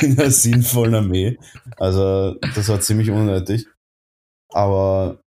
[0.00, 1.38] in einer sinnvollen Armee.
[1.76, 3.66] Also, das war ziemlich unnötig.
[4.52, 5.20] Aber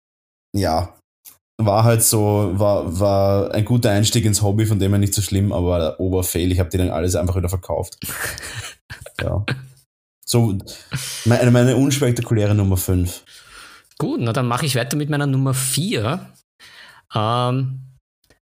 [0.54, 0.94] ja,
[1.58, 5.22] war halt so, war, war ein guter Einstieg ins Hobby, von dem her nicht so
[5.22, 7.98] schlimm, aber Oberfail, ich habe die dann alles einfach wieder verkauft.
[9.20, 9.44] ja.
[10.24, 10.58] So,
[11.24, 13.24] meine, meine unspektakuläre Nummer 5.
[13.98, 16.32] Gut, na dann mache ich weiter mit meiner Nummer 4.
[17.14, 17.80] Ähm,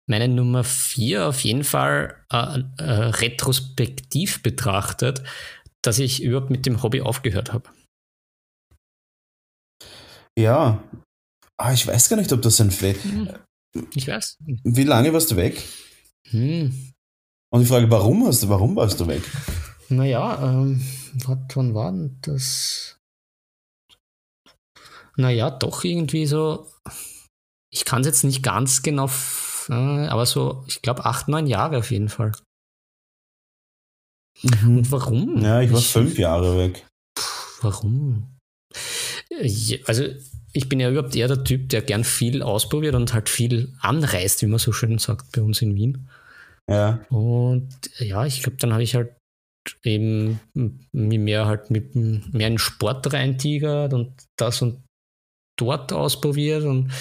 [0.07, 5.23] meine Nummer 4 auf jeden Fall äh, äh, retrospektiv betrachtet,
[5.81, 7.69] dass ich überhaupt mit dem Hobby aufgehört habe.
[10.37, 10.83] Ja,
[11.57, 13.29] ah, ich weiß gar nicht, ob das ein Fle hm.
[13.95, 14.37] Ich weiß.
[14.63, 15.61] Wie lange warst du weg?
[16.29, 16.93] Hm.
[17.51, 19.23] Und ich frage, warum hast du, warum warst du weg?
[19.89, 20.81] Naja, ähm,
[21.25, 22.97] wann war denn das?
[25.15, 26.67] Naja, doch irgendwie so.
[27.71, 29.09] Ich kann es jetzt nicht ganz genau,
[29.69, 32.31] äh, aber so, ich glaube, acht, neun Jahre auf jeden Fall.
[34.41, 34.77] Mhm.
[34.77, 35.41] Und warum?
[35.41, 36.85] Ja, ich war ich, fünf Jahre weg.
[37.61, 38.37] Warum?
[39.85, 40.05] Also,
[40.53, 44.41] ich bin ja überhaupt eher der Typ, der gern viel ausprobiert und halt viel anreist,
[44.41, 46.09] wie man so schön sagt bei uns in Wien.
[46.69, 47.05] Ja.
[47.09, 49.15] Und ja, ich glaube, dann habe ich halt
[49.83, 50.39] eben
[50.91, 54.83] mehr halt mit mehr in Sport reintigert und das und
[55.55, 56.91] dort ausprobiert und,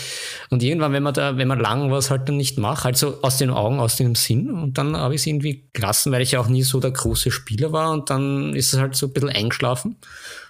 [0.51, 3.23] und irgendwann, wenn man da, wenn man lang was halt dann nicht macht, halt so
[3.23, 6.33] aus den Augen, aus dem Sinn und dann habe ich es irgendwie gelassen, weil ich
[6.33, 9.13] ja auch nie so der große Spieler war und dann ist es halt so ein
[9.13, 9.97] bisschen eingeschlafen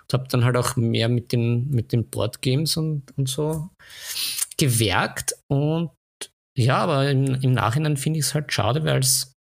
[0.02, 3.68] und habe dann halt auch mehr mit den, mit den Boardgames und, und so
[4.58, 5.90] gewerkt und
[6.56, 9.31] ja, aber im, im Nachhinein finde ich es halt schade, weil es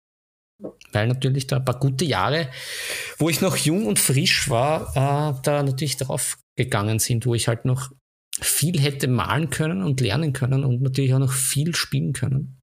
[0.92, 2.48] weil natürlich da ein paar gute Jahre,
[3.18, 7.48] wo ich noch jung und frisch war, äh, da natürlich drauf gegangen sind, wo ich
[7.48, 7.90] halt noch
[8.40, 12.58] viel hätte malen können und lernen können und natürlich auch noch viel spielen können.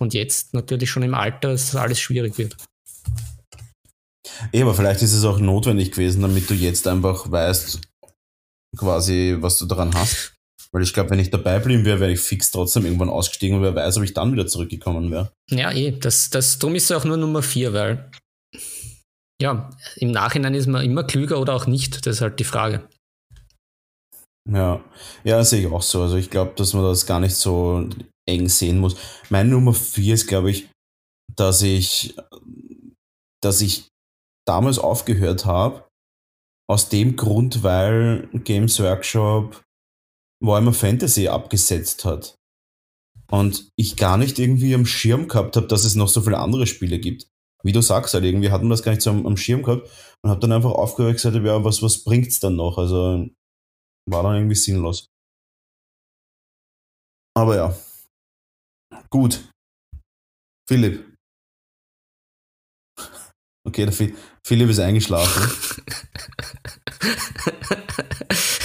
[0.00, 2.56] Und jetzt natürlich schon im Alter, dass alles schwierig wird.
[4.52, 7.80] Ja, aber vielleicht ist es auch notwendig gewesen, damit du jetzt einfach weißt,
[8.76, 10.33] quasi, was du daran hast.
[10.74, 13.62] Weil ich glaube, wenn ich dabei blieben wäre, wäre ich fix trotzdem irgendwann ausgestiegen und
[13.62, 15.30] wer weiß, ob ich dann wieder zurückgekommen wäre.
[15.48, 15.92] Ja, eh.
[15.92, 18.10] Das, das, drum ist es auch nur Nummer vier, weil
[19.40, 22.04] ja, im Nachhinein ist man immer klüger oder auch nicht.
[22.06, 22.88] Das ist halt die Frage.
[24.50, 24.84] Ja,
[25.22, 26.02] ja, das sehe ich auch so.
[26.02, 27.88] Also ich glaube, dass man das gar nicht so
[28.28, 28.96] eng sehen muss.
[29.30, 30.68] Meine Nummer vier ist, glaube ich,
[31.36, 32.16] dass ich,
[33.40, 33.86] dass ich
[34.44, 35.86] damals aufgehört habe,
[36.68, 39.63] aus dem Grund, weil Games Workshop
[40.46, 42.36] Warhammer Fantasy abgesetzt hat.
[43.30, 46.66] Und ich gar nicht irgendwie am Schirm gehabt habe, dass es noch so viele andere
[46.66, 47.26] Spiele gibt.
[47.62, 49.88] Wie du sagst, halt irgendwie hatten wir das gar nicht so am, am Schirm gehabt
[50.22, 52.76] und habe dann einfach aufgehört gesagt, ja, was, was bringt's dann noch?
[52.76, 53.26] Also
[54.06, 55.08] war dann irgendwie sinnlos.
[57.36, 57.74] Aber ja.
[59.10, 59.50] Gut.
[60.68, 61.13] Philipp.
[63.66, 63.94] Okay, der
[64.42, 65.50] Philipp ist eingeschlafen.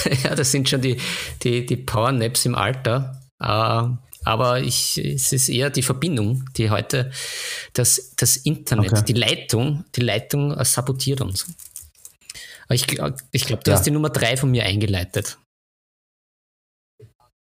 [0.24, 0.98] ja, das sind schon die,
[1.42, 3.20] die, die Power-Naps im Alter.
[3.42, 7.10] Uh, aber ich, es ist eher die Verbindung, die heute
[7.72, 9.04] das, das Internet, okay.
[9.08, 11.46] die Leitung, die Leitung sabotiert uns.
[12.68, 13.76] ich glaube, ich glaub, du ja.
[13.76, 15.38] hast die Nummer drei von mir eingeleitet.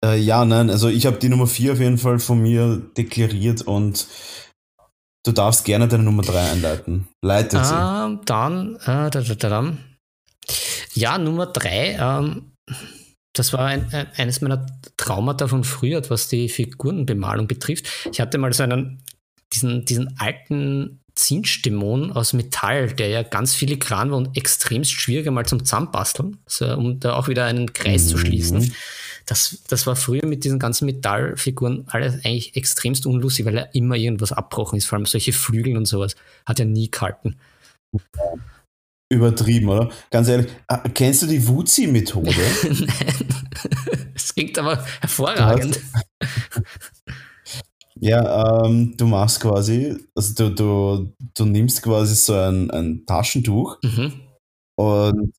[0.05, 3.62] Äh, ja, nein, also ich habe die Nummer vier auf jeden Fall von mir deklariert
[3.62, 4.07] und
[5.25, 7.09] du darfst gerne deine Nummer drei einleiten.
[7.23, 7.75] Leitet sie.
[7.75, 9.73] Uh, dann, uh, da, da, da,
[10.95, 12.53] ja, Nummer drei, ähm,
[13.33, 14.66] das war ein, ein, eines meiner
[14.97, 17.87] Traumata von früher, was die Figurenbemalung betrifft.
[18.11, 19.03] Ich hatte mal so einen,
[19.53, 25.47] diesen, diesen alten Zinsdämon aus Metall, der ja ganz filigran war und extremst schwierig einmal
[25.47, 28.09] zum Zusammenbasteln, also um da auch wieder einen Kreis mhm.
[28.09, 28.75] zu schließen.
[29.27, 33.97] Das, das war früher mit diesen ganzen Metallfiguren alles eigentlich extremst unlustig, weil ja immer
[33.97, 36.16] irgendwas abbrochen ist, vor allem solche Flügel und sowas.
[36.47, 37.37] Hat ja nie gehalten
[39.12, 39.91] übertrieben, oder?
[40.11, 42.31] Ganz ehrlich, ah, kennst du die Wuzi-Methode?
[42.62, 43.29] Nein.
[44.14, 45.81] Es klingt aber hervorragend.
[48.01, 53.79] ja, ähm, du machst quasi, also du, du, du nimmst quasi so ein, ein Taschentuch
[53.83, 54.12] mhm.
[54.77, 55.33] und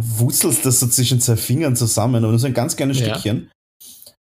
[0.00, 3.06] wurzelst das so zwischen zwei Fingern zusammen und so ein ganz kleines ja.
[3.06, 3.50] Stückchen.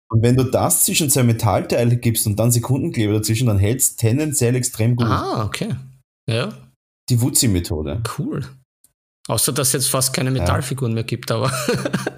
[0.10, 3.96] Und wenn du das zwischen zwei Metallteile gibst und dann Sekundenkleber dazwischen, dann hält es
[3.96, 5.08] tendenziell extrem gut.
[5.08, 5.76] Ah, okay.
[6.30, 6.54] Ja
[7.10, 8.02] die Wutzi-Methode.
[8.18, 8.46] Cool.
[9.28, 10.96] Außer, dass es jetzt fast keine Metallfiguren ja.
[10.96, 11.52] mehr gibt, aber.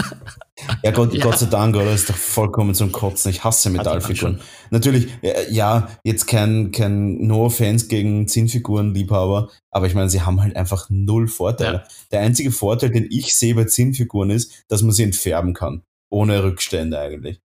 [0.84, 1.24] ja, Gott, ja.
[1.24, 1.86] Gott sei Dank, oder?
[1.86, 3.32] Das ist doch vollkommen zum Kotzen.
[3.32, 4.41] Ich hasse Metallfiguren.
[4.72, 5.08] Natürlich,
[5.49, 11.30] ja, jetzt kein, kein No-Fans gegen Zinnfiguren-Liebhaber, aber ich meine, sie haben halt einfach null
[11.30, 11.78] Vorteile.
[11.78, 11.88] Ja.
[12.12, 15.84] Der einzige Vorteil, den ich sehe bei Zinnfiguren ist, dass man sie entfärben kann.
[16.10, 17.39] Ohne Rückstände eigentlich.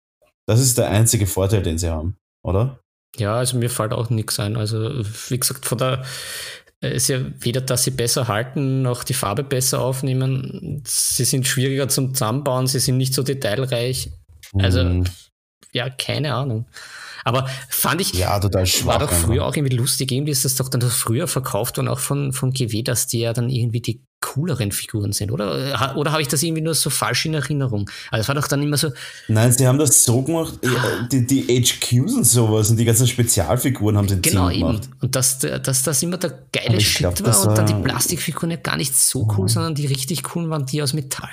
[0.46, 2.80] Das ist der einzige Vorteil, den sie haben, oder?
[3.18, 4.56] Ja, also mir fällt auch nichts ein.
[4.56, 6.04] Also, wie gesagt, von der
[6.82, 10.82] ist ja weder, dass sie besser halten, noch die Farbe besser aufnehmen.
[10.86, 14.12] Sie sind schwieriger zum Zusammenbauen, sie sind nicht so detailreich.
[14.58, 15.06] Also, mhm.
[15.74, 16.66] ja, keine Ahnung.
[17.24, 20.12] Aber fand ich, ja, total schwach, war doch früher auch irgendwie lustig.
[20.12, 23.34] Irgendwie ist das doch dann früher verkauft worden, auch von, von GW, dass die ja
[23.34, 25.96] dann irgendwie die cooleren Figuren sind, oder?
[25.96, 27.90] Oder habe ich das irgendwie nur so falsch in Erinnerung?
[28.12, 28.92] Also es war doch dann immer so.
[29.28, 30.60] Nein, sie haben das so gemacht,
[31.12, 34.86] die, die HQs und sowas und die ganzen Spezialfiguren haben sie genau, gemacht.
[34.86, 34.96] Eben.
[35.02, 38.58] Und dass, dass das immer der geile Shit glaub, war und dann die Plastikfiguren ja
[38.58, 39.50] gar nicht so cool, mhm.
[39.50, 41.30] sondern die richtig coolen waren die aus Metall.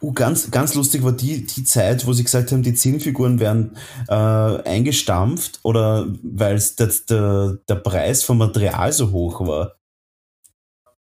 [0.00, 3.76] Uh, ganz, ganz lustig war die, die Zeit, wo sie gesagt haben, die Zielfiguren werden
[4.08, 9.76] äh, eingestampft oder weil der, der, der Preis vom Material so hoch war.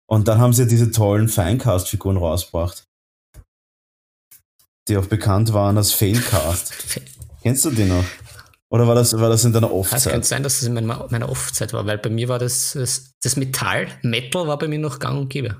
[0.07, 2.86] Und dann haben sie diese tollen Feincast-Figuren rausgebracht.
[4.88, 6.74] Die auch bekannt waren als Failcast.
[7.41, 8.05] Kennst du die noch?
[8.69, 9.99] Oder war das, war das in deiner Off-Zeit?
[9.99, 12.72] Es könnte sein, dass das in meiner, meiner Off-Zeit war, weil bei mir war das,
[12.72, 15.59] das, das Metall, Metal war bei mir noch gang und gäbe.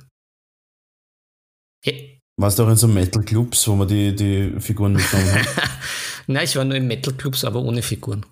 [1.84, 2.21] Hey.
[2.38, 5.48] Warst du auch in so Metal-Clubs, wo man die, die Figuren mitgenommen hat?
[6.28, 8.26] Nein, ich war nur in Metal-Clubs, aber ohne Figuren.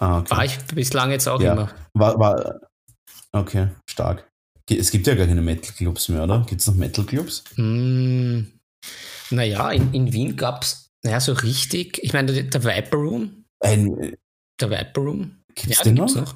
[0.00, 0.30] Ah, okay.
[0.30, 1.52] War ich bislang jetzt auch ja.
[1.52, 1.70] immer.
[1.94, 2.60] War, war,
[3.32, 4.28] okay, stark.
[4.70, 6.44] Es gibt ja gar keine Metal-Clubs mehr, oder?
[6.48, 7.44] Gibt es noch Metal-Clubs?
[7.56, 8.42] Mm,
[9.30, 13.44] naja, in, in Wien gab es, naja, so richtig, ich meine, der Viper Room.
[13.60, 14.16] Ein,
[14.60, 15.38] der Viper Room.
[15.54, 16.14] Gibt es ja, den noch?
[16.14, 16.34] noch?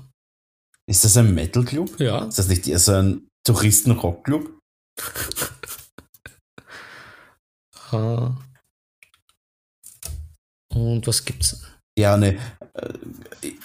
[0.86, 2.00] Ist das ein Metal-Club?
[2.00, 2.24] Ja.
[2.24, 4.58] Ist das nicht eher so ein Touristen-Rock-Club?
[10.74, 11.62] Und was gibt's?
[11.98, 12.38] Ja, ne.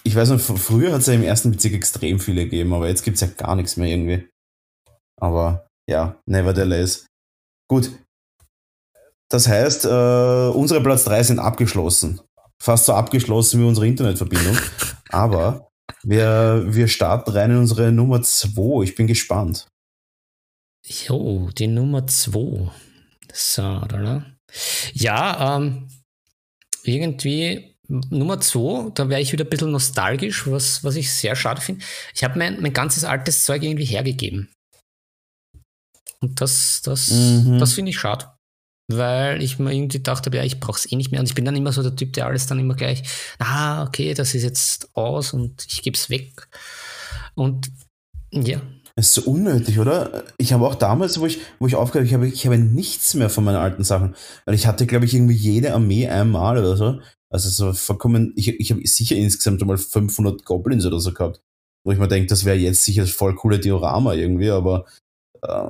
[0.03, 3.03] Ich weiß noch, früher hat es ja im ersten Bezirk extrem viele gegeben, aber jetzt
[3.03, 4.27] gibt es ja gar nichts mehr irgendwie.
[5.19, 7.05] Aber ja, nevertheless.
[7.69, 7.91] Gut.
[9.29, 12.21] Das heißt, äh, unsere Platz 3 sind abgeschlossen.
[12.61, 14.57] Fast so abgeschlossen wie unsere Internetverbindung.
[15.09, 15.69] Aber
[16.03, 18.83] wir, wir starten rein in unsere Nummer 2.
[18.83, 19.67] Ich bin gespannt.
[20.85, 22.71] Jo, die Nummer 2.
[23.33, 24.25] So, oder?
[24.93, 25.89] Ja, ähm,
[26.83, 31.61] irgendwie Nummer 2, da wäre ich wieder ein bisschen nostalgisch, was, was ich sehr schade
[31.61, 31.85] finde.
[32.13, 34.49] Ich habe mein, mein ganzes altes Zeug irgendwie hergegeben.
[36.19, 37.59] Und das, das, mhm.
[37.59, 38.31] das finde ich schade.
[38.89, 41.19] Weil ich mir irgendwie dachte, ja, ich brauche es eh nicht mehr.
[41.19, 43.03] Und ich bin dann immer so der Typ, der alles dann immer gleich,
[43.37, 46.47] ah, okay, das ist jetzt aus und ich gebe es weg.
[47.35, 47.69] Und
[48.31, 48.61] ja.
[48.97, 50.23] Ist so unnötig, oder?
[50.39, 53.13] Ich habe auch damals, wo ich, wo ich aufgehört habe, ich habe, ich habe nichts
[53.13, 54.15] mehr von meinen alten Sachen.
[54.45, 56.99] Weil ich hatte, glaube ich, irgendwie jede Armee einmal oder so.
[57.29, 61.41] Also so vollkommen, ich, ich habe sicher insgesamt einmal 500 Goblins oder so gehabt.
[61.83, 64.85] Wo ich mir denke, das wäre jetzt sicher voll coole Diorama irgendwie, aber
[65.43, 65.69] äh,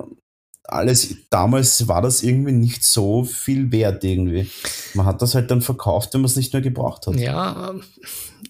[0.63, 4.49] alles, damals war das irgendwie nicht so viel wert irgendwie.
[4.93, 7.15] Man hat das halt dann verkauft, wenn man es nicht mehr gebraucht hat.
[7.15, 7.83] Ja, ähm,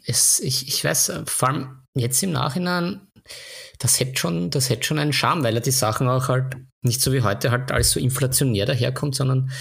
[0.05, 3.06] es, ich, ich weiß, äh, vor allem jetzt im Nachhinein,
[3.79, 7.01] das hätte schon, das hätte schon einen Charme, weil er die Sachen auch halt nicht
[7.01, 9.51] so wie heute halt alles so inflationär daherkommt, sondern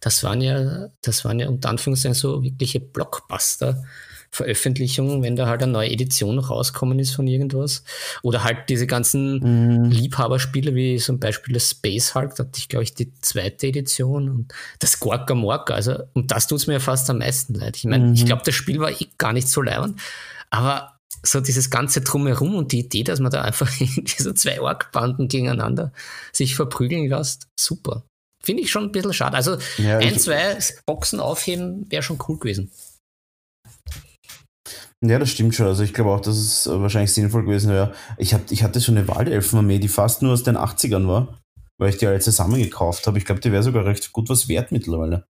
[0.00, 3.82] das waren ja, das waren ja unter Anführungszeichen so wirkliche Blockbuster.
[4.30, 7.84] Veröffentlichungen, wenn da halt eine neue Edition rauskommen ist von irgendwas.
[8.22, 9.90] Oder halt diese ganzen mhm.
[9.90, 14.28] Liebhaberspiele, wie zum Beispiel das Space Hulk, da hatte ich, glaube ich, die zweite Edition
[14.28, 15.74] und das Gorka Morka.
[15.74, 17.76] Also, und das tut es mir fast am meisten leid.
[17.76, 18.14] Ich meine, mhm.
[18.14, 20.00] ich glaube, das Spiel war eh gar nicht so leibend,
[20.50, 20.95] aber
[21.26, 25.92] so dieses ganze Drumherum und die Idee, dass man da einfach diese zwei Ork-Banden gegeneinander
[26.32, 28.04] sich verprügeln lässt, super.
[28.42, 29.36] Finde ich schon ein bisschen schade.
[29.36, 32.70] Also ja, ein, zwei Boxen aufheben wäre schon cool gewesen.
[35.04, 35.66] Ja, das stimmt schon.
[35.66, 37.94] Also ich glaube auch, dass es wahrscheinlich sinnvoll gewesen wäre.
[38.18, 41.38] Ich, hab, ich hatte so eine Waldelfenarmee, die fast nur aus den 80ern war,
[41.78, 43.18] weil ich die alle zusammen gekauft habe.
[43.18, 45.26] Ich glaube, die wäre sogar recht gut was wert mittlerweile.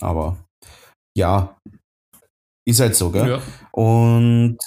[0.00, 0.38] Aber
[1.16, 1.57] ja,
[2.68, 3.28] ist halt so, gell?
[3.28, 3.42] Ja.
[3.72, 4.58] Und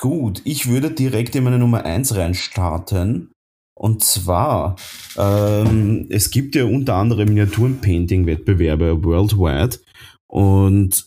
[0.00, 3.30] gut, ich würde direkt in meine Nummer 1 reinstarten.
[3.78, 4.76] Und zwar,
[5.16, 9.78] ähm, es gibt ja unter anderem Miniaturenpainting-Wettbewerbe worldwide.
[10.28, 11.06] Und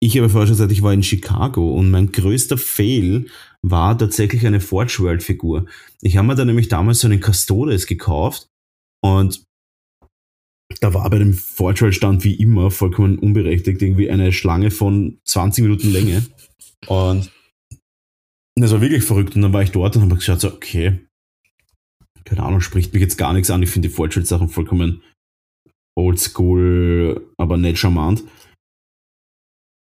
[0.00, 3.26] ich habe vorher schon gesagt, ich war in Chicago und mein größter Fail
[3.62, 5.66] war tatsächlich eine Forge World Figur.
[6.00, 8.48] Ich habe mir da nämlich damals so einen Custodes gekauft
[9.04, 9.42] und
[10.80, 15.18] da war bei dem Forge World Stand wie immer vollkommen unberechtigt irgendwie eine Schlange von
[15.24, 16.24] 20 Minuten Länge
[16.86, 17.30] und
[18.54, 20.98] das war wirklich verrückt und dann war ich dort und habe geschaut so, okay,
[22.24, 23.62] keine Ahnung, spricht mich jetzt gar nichts an.
[23.62, 25.02] Ich finde die Forge World Sachen vollkommen
[25.96, 28.22] oldschool, aber nicht charmant.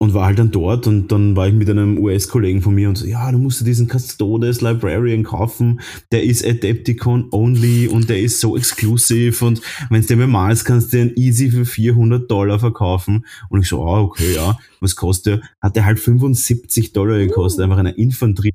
[0.02, 2.96] Und war halt dann dort und dann war ich mit einem US-Kollegen von mir und
[2.96, 5.80] so, ja, du musst dir diesen Custodes Librarian kaufen,
[6.10, 10.92] der ist Adepticon only und der ist so exclusive und wenn du den bemalst, kannst
[10.92, 13.26] du den easy für 400 Dollar verkaufen.
[13.50, 15.42] Und ich so, ah, okay, ja, was kostet?
[15.42, 15.48] Der?
[15.60, 18.54] Hat der halt 75 Dollar gekostet, einfach eine Infanterie,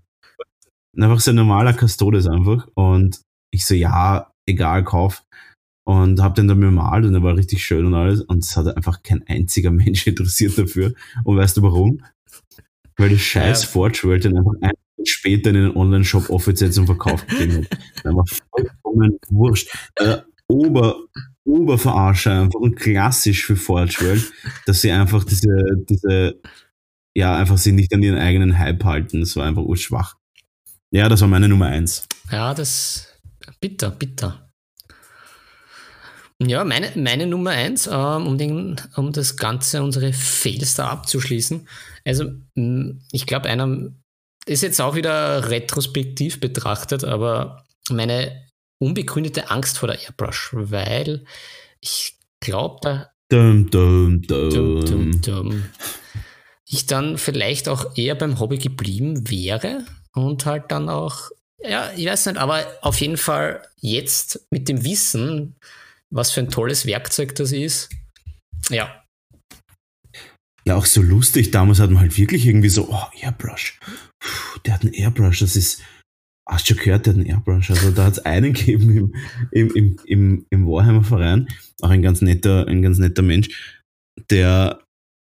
[0.98, 2.68] einfach so ein normaler Custodes einfach.
[2.74, 3.22] Und
[3.52, 5.24] ich so, ja, egal, kauf
[5.86, 8.76] und habe den dann bemalt und der war richtig schön und alles und es hat
[8.76, 10.94] einfach kein einziger Mensch interessiert dafür.
[11.24, 12.02] Und weißt du warum?
[12.98, 13.70] Weil die scheiß ja.
[13.70, 14.74] Forge World dann einfach ein
[15.08, 17.80] später in den Online-Shop offiziell zum Verkauf gegeben hat.
[18.04, 19.76] Das war vollkommen wurscht.
[19.96, 20.18] Äh,
[20.48, 21.00] Ober,
[21.44, 24.32] Oberverarsche einfach und klassisch für Forge World,
[24.66, 25.54] dass sie einfach diese,
[25.90, 26.40] diese,
[27.16, 29.22] ja, einfach sie nicht an ihren eigenen Hype halten.
[29.22, 30.18] Das war einfach urschwach.
[30.92, 32.08] Ja, das war meine Nummer eins.
[32.32, 33.08] Ja, das
[33.60, 34.45] bitter, bitter.
[36.42, 41.68] Ja, meine, meine Nummer eins, ähm, um, den, um das Ganze, unsere Fails da abzuschließen.
[42.04, 42.32] Also,
[43.12, 43.92] ich glaube, einer
[44.46, 48.46] ist jetzt auch wieder retrospektiv betrachtet, aber meine
[48.80, 51.26] unbegründete Angst vor der Airbrush, weil
[51.80, 53.72] ich glaube, da dum,
[54.86, 55.66] dum, dum.
[56.68, 62.06] ich dann vielleicht auch eher beim Hobby geblieben wäre und halt dann auch, ja, ich
[62.06, 65.56] weiß nicht, aber auf jeden Fall jetzt mit dem Wissen,
[66.16, 67.89] was für ein tolles Werkzeug das ist.
[68.70, 69.03] Ja.
[70.66, 71.51] Ja, auch so lustig.
[71.51, 73.78] Damals hat man halt wirklich irgendwie so, oh, Airbrush.
[74.20, 75.84] Puh, der hat einen Airbrush, das ist,
[76.49, 77.70] hast du schon gehört, der hat einen Airbrush.
[77.70, 79.13] Also da hat es einen gegeben im,
[79.51, 81.47] im, im, im, im Warhammer-Verein,
[81.82, 83.49] auch ein ganz netter, ein ganz netter Mensch,
[84.32, 84.82] der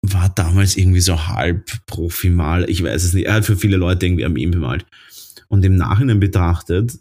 [0.05, 2.69] war damals irgendwie so halb Profi-Mal.
[2.69, 3.25] Ich weiß es nicht.
[3.25, 4.86] Er hat für viele Leute irgendwie am ihm bemalt.
[5.47, 6.99] Und im Nachhinein betrachtet,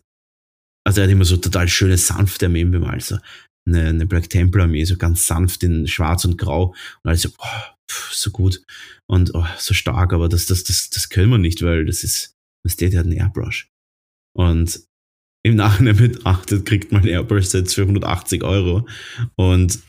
[0.87, 3.03] also er hat immer so total schöne, sanfte Armeen bemalt.
[3.03, 3.19] So
[3.67, 6.75] eine, eine Black Templar Armee, so ganz sanft in schwarz und grau.
[7.03, 7.73] Und alles so, oh,
[8.11, 8.63] so gut
[9.07, 12.37] und oh, so stark, aber das, das, das, das können wir nicht, weil das ist,
[12.81, 13.71] der, der hat einen Airbrush.
[14.37, 14.81] Und
[15.45, 18.87] im Nachhinein betrachtet kriegt man Airbrush-Sets für 180 Euro
[19.35, 19.81] und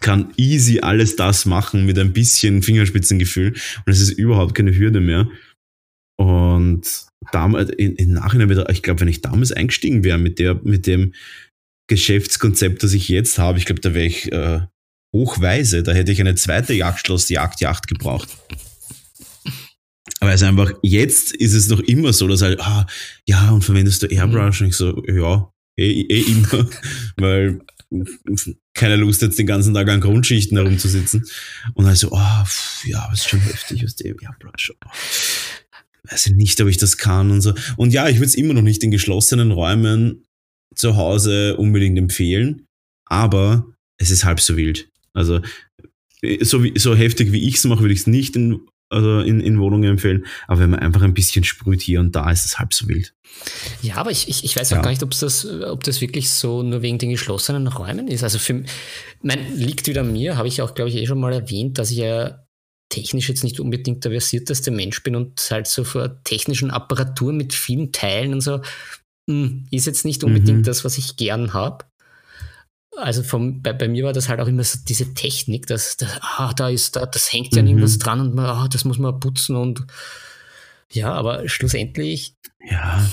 [0.00, 5.00] kann easy alles das machen mit ein bisschen Fingerspitzengefühl und es ist überhaupt keine Hürde
[5.00, 5.28] mehr.
[6.16, 11.12] Und damals, im Nachhinein, ich glaube, wenn ich damals eingestiegen wäre mit der, mit dem,
[11.86, 14.60] Geschäftskonzept, das ich jetzt habe, ich glaube, da wäre ich äh,
[15.12, 15.82] hochweise.
[15.82, 18.28] Da hätte ich eine zweite Jagdschloss, die Jagdjacht gebraucht.
[20.20, 22.86] Aber es ist einfach, jetzt ist es noch immer so, dass halt, ah,
[23.26, 24.60] ja, und verwendest du Airbrush?
[24.62, 26.68] Und ich so, ja, eh, eh immer,
[27.16, 27.60] weil
[28.74, 31.24] keine Lust jetzt den ganzen Tag an Grundschichten herumzusitzen.
[31.74, 34.72] Und also, oh, pff, ja, das ist schon heftig aus dem Airbrush.
[34.84, 34.88] Oh,
[36.10, 37.54] weiß ich nicht, ob ich das kann und so.
[37.76, 40.23] Und ja, ich würde es immer noch nicht in geschlossenen Räumen
[40.74, 42.66] zu Hause unbedingt empfehlen,
[43.06, 43.66] aber
[43.98, 44.88] es ist halb so wild.
[45.12, 45.40] Also
[46.40, 48.60] so, wie, so heftig wie ich es mache, würde ich es nicht in,
[48.90, 52.30] also in, in Wohnungen empfehlen, aber wenn man einfach ein bisschen sprüht hier und da,
[52.30, 53.14] ist es halb so wild.
[53.82, 54.82] Ja, aber ich, ich, ich weiß auch ja.
[54.82, 58.22] gar nicht, ob das, ob das wirklich so nur wegen den geschlossenen Räumen ist.
[58.22, 58.64] Also für
[59.22, 61.90] mein liegt wieder an mir, habe ich auch, glaube ich, eh schon mal erwähnt, dass
[61.90, 62.44] ich ja
[62.90, 67.52] technisch jetzt nicht unbedingt der versierteste Mensch bin und halt so vor technischen Apparatur mit
[67.52, 68.60] vielen Teilen und so
[69.28, 70.64] hm, ist jetzt nicht unbedingt mhm.
[70.64, 71.84] das, was ich gern habe.
[72.96, 76.18] Also vom, bei, bei, mir war das halt auch immer so diese Technik, dass, dass
[76.20, 77.68] ah, da ist, da, das hängt ja mhm.
[77.68, 79.84] irgendwas dran und man, ah, das muss man putzen und
[80.92, 83.04] ja, aber schlussendlich, ja.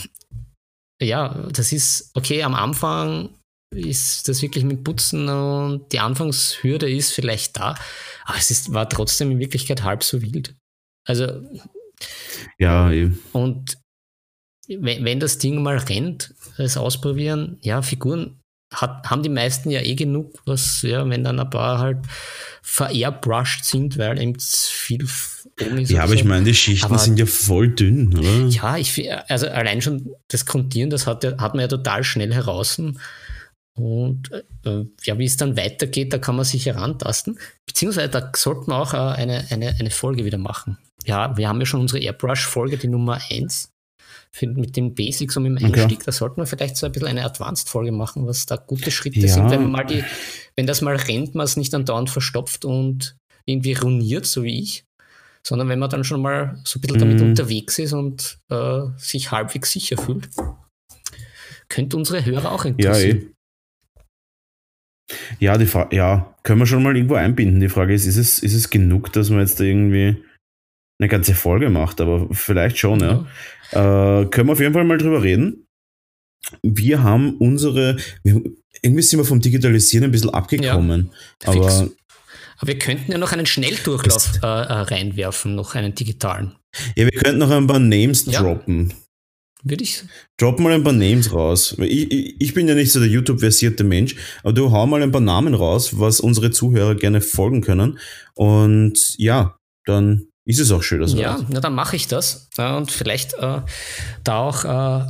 [1.01, 3.29] ja, das ist, okay, am Anfang
[3.73, 7.75] ist das wirklich mit Putzen und die Anfangshürde ist vielleicht da,
[8.25, 10.55] aber es ist, war trotzdem in Wirklichkeit halb so wild.
[11.07, 11.41] Also,
[12.59, 13.19] ja, eben.
[13.31, 13.80] Und
[14.79, 18.39] wenn, wenn das Ding mal rennt, es ausprobieren, ja, Figuren
[18.73, 21.97] hat, haben die meisten ja eh genug, was, ja, wenn dann ein paar halt
[22.61, 25.05] verairbrushd sind, weil eben viel
[25.61, 25.91] oben ist.
[25.91, 26.15] Ja, aber so.
[26.15, 28.47] ich meine, die Schichten aber, sind ja voll dünn, oder?
[28.47, 32.81] Ja, ich, also allein schon das Kontieren, das hat, hat man ja total schnell heraus.
[33.73, 34.31] Und
[34.65, 37.39] äh, ja, wie es dann weitergeht, da kann man sich herantasten.
[37.65, 40.77] Beziehungsweise da sollten wir auch äh, eine, eine, eine Folge wieder machen.
[41.05, 43.70] Ja, wir haben ja schon unsere Airbrush-Folge, die Nummer 1
[44.33, 46.05] für, mit den Basics und mit dem Einstieg, okay.
[46.05, 49.27] da sollten wir vielleicht so ein bisschen eine Advanced-Folge machen, was da gute Schritte ja.
[49.27, 49.49] sind.
[49.49, 50.03] Wenn, man mal die,
[50.55, 54.85] wenn das mal rennt, man es nicht andauernd verstopft und irgendwie ruiniert, so wie ich,
[55.45, 57.29] sondern wenn man dann schon mal so ein bisschen damit mhm.
[57.29, 60.29] unterwegs ist und äh, sich halbwegs sicher fühlt.
[61.67, 63.17] Könnte unsere Hörer auch interessieren.
[63.19, 63.31] Ja, eh.
[65.39, 67.59] Ja, die ja, können wir schon mal irgendwo einbinden.
[67.59, 70.23] Die Frage ist, ist es, ist es genug, dass man jetzt da irgendwie
[70.99, 73.11] eine ganze Folge macht, aber vielleicht schon, ja.
[73.11, 73.27] ja.
[73.71, 75.67] Äh, können wir auf jeden Fall mal drüber reden.
[76.63, 78.41] Wir haben unsere, wir,
[78.81, 81.11] irgendwie sind wir vom Digitalisieren ein bisschen abgekommen.
[81.43, 81.89] Ja, aber
[82.57, 86.55] Aber wir könnten ja noch einen Schnelldurchlauf äh, äh, reinwerfen, noch einen digitalen.
[86.95, 88.41] Ja, wir könnten noch ein paar Names ja.
[88.41, 88.93] droppen.
[89.63, 90.03] Würde ich.
[90.37, 91.75] Drop mal ein paar Names raus.
[91.79, 95.11] Ich, ich, ich bin ja nicht so der YouTube-versierte Mensch, aber du hau mal ein
[95.11, 97.99] paar Namen raus, was unsere Zuhörer gerne folgen können.
[98.33, 101.05] Und ja, dann ist es auch schön.
[101.17, 102.49] Ja, na, dann mache ich das.
[102.57, 103.61] Und vielleicht äh,
[104.23, 105.07] da auch, äh,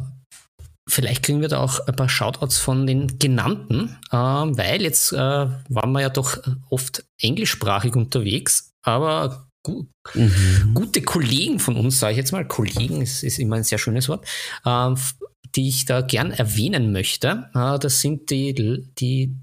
[0.90, 5.18] vielleicht kriegen wir da auch ein paar Shoutouts von den genannten, äh, weil jetzt äh,
[5.18, 6.38] waren wir ja doch
[6.70, 10.74] oft englischsprachig unterwegs, aber gu mhm.
[10.74, 14.10] gute Kollegen von uns, sage ich jetzt mal, Kollegen ist, ist immer ein sehr schönes
[14.10, 14.26] Wort,
[14.66, 14.96] äh,
[15.56, 17.50] die ich da gern erwähnen möchte.
[17.54, 18.54] Äh, das sind die,
[19.00, 19.36] die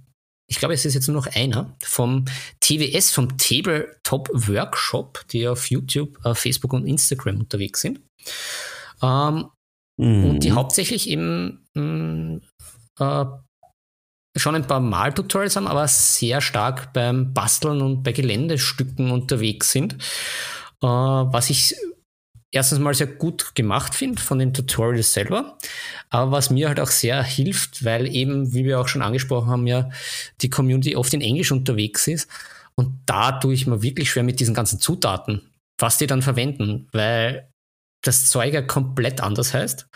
[0.48, 2.24] ich glaube, es ist jetzt nur noch einer vom
[2.60, 8.00] TWS, vom Tabletop Workshop, die auf YouTube, äh, Facebook und Instagram unterwegs sind.
[9.02, 9.50] Ähm,
[9.98, 10.24] mhm.
[10.30, 12.40] Und die hauptsächlich eben mh, mm,
[12.98, 13.24] äh,
[14.36, 19.94] schon ein paar Mal-Tutorials haben, aber sehr stark beim Basteln und bei Geländestücken unterwegs sind.
[20.82, 21.76] Äh, was ich
[22.50, 25.58] erstens mal sehr gut gemacht finde von den Tutorials selber,
[26.10, 29.66] aber was mir halt auch sehr hilft, weil eben, wie wir auch schon angesprochen haben,
[29.66, 29.90] ja
[30.40, 32.28] die Community oft in Englisch unterwegs ist
[32.74, 36.88] und da tue ich mir wirklich schwer mit diesen ganzen Zutaten, was die dann verwenden,
[36.92, 37.48] weil
[38.02, 39.88] das Zeug ja komplett anders heißt.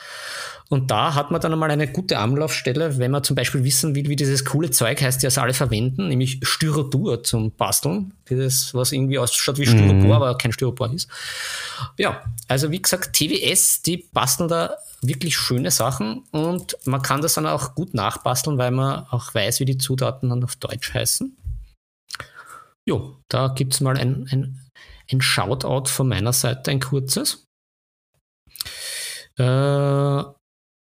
[0.73, 4.09] Und da hat man dann einmal eine gute Anlaufstelle, wenn man zum Beispiel wissen will,
[4.09, 8.15] wie dieses coole Zeug heißt, das alle verwenden, nämlich Styrodur zum Basteln.
[8.31, 10.13] Dieses, was irgendwie ausschaut wie Styropor, mhm.
[10.13, 11.11] aber kein Styropor ist.
[11.99, 17.35] Ja, also wie gesagt, TWS, die basteln da wirklich schöne Sachen und man kann das
[17.35, 21.37] dann auch gut nachbasteln, weil man auch weiß, wie die Zutaten dann auf Deutsch heißen.
[22.87, 24.59] Jo, da gibt es mal ein, ein,
[25.13, 27.45] ein Shoutout von meiner Seite, ein kurzes.
[29.37, 30.23] Äh,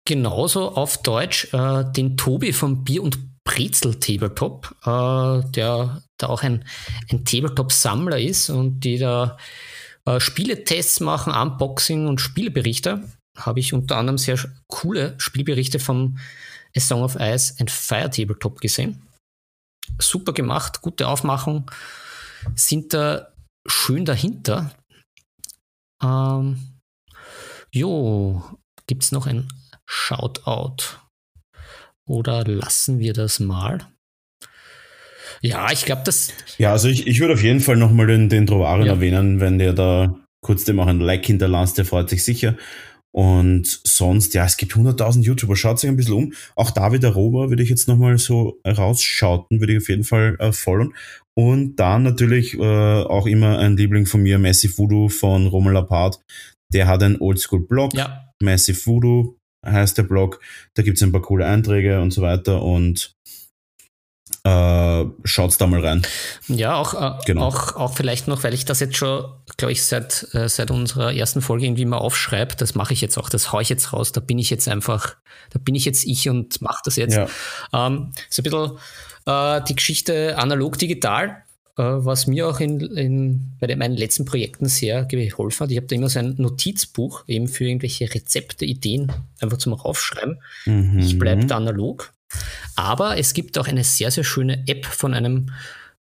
[0.10, 6.42] genauso auf Deutsch äh, den Tobi vom Bier und Brezel Tabletop, äh, der da auch
[6.42, 6.66] ein,
[7.12, 9.38] ein Tabletop-Sammler ist und die da
[10.06, 13.08] äh, Spieletests machen, Unboxing und Spieleberichte.
[13.38, 16.18] Habe ich unter anderem sehr coole Spielberichte vom
[16.76, 19.08] A Song of Ice and Fire Tabletop gesehen.
[20.00, 21.70] Super gemacht, gute Aufmachung,
[22.56, 23.32] sind da
[23.68, 24.76] schön dahinter.
[26.04, 26.80] Ähm,
[27.72, 28.44] jo,
[28.88, 29.48] gibt es noch ein
[29.92, 31.00] Shoutout.
[32.08, 33.88] Oder lassen wir das mal?
[35.42, 36.32] Ja, ich glaube, das.
[36.60, 38.94] Ja, also ich, ich würde auf jeden Fall nochmal den, den Trovaren ja.
[38.94, 42.56] erwähnen, wenn der da kurz dem auch ein Like hinterlässt, der freut sich sicher.
[43.12, 46.34] Und sonst, ja, es gibt 100.000 YouTuber, schaut sich ein bisschen um.
[46.56, 50.52] Auch David Aroba würde ich jetzt nochmal so rausschauten, würde ich auf jeden Fall äh,
[50.52, 50.94] folgen.
[51.36, 56.20] Und dann natürlich äh, auch immer ein Liebling von mir, Massive Voodoo von Roman Lapart.
[56.72, 58.30] Der hat einen Oldschool-Blog, ja.
[58.40, 60.40] Massive Voodoo, heißt der Blog.
[60.74, 63.16] Da gibt es ein paar coole Einträge und so weiter und
[64.44, 66.06] äh, schaut's da mal rein.
[66.48, 67.48] Ja, auch, äh, genau.
[67.48, 69.26] auch, auch vielleicht noch, weil ich das jetzt schon,
[69.58, 73.18] glaube ich, seit, äh, seit unserer ersten Folge irgendwie mal aufschreibe, das mache ich jetzt
[73.18, 75.18] auch, das haue ich jetzt raus, da bin ich jetzt einfach,
[75.50, 77.16] da bin ich jetzt ich und mache das jetzt.
[77.16, 77.28] Ja.
[77.74, 78.78] Ähm, so ein bisschen
[79.26, 81.44] äh, die Geschichte analog-digital
[81.80, 85.72] was mir auch in, in, bei meinen letzten Projekten sehr geholfen hat.
[85.72, 90.42] Ich habe da immer so ein Notizbuch eben für irgendwelche Rezepte, Ideen einfach zum Raufschreiben.
[90.66, 91.00] Mhm.
[91.00, 92.14] Ich bleibe da analog.
[92.76, 95.52] Aber es gibt auch eine sehr, sehr schöne App von einem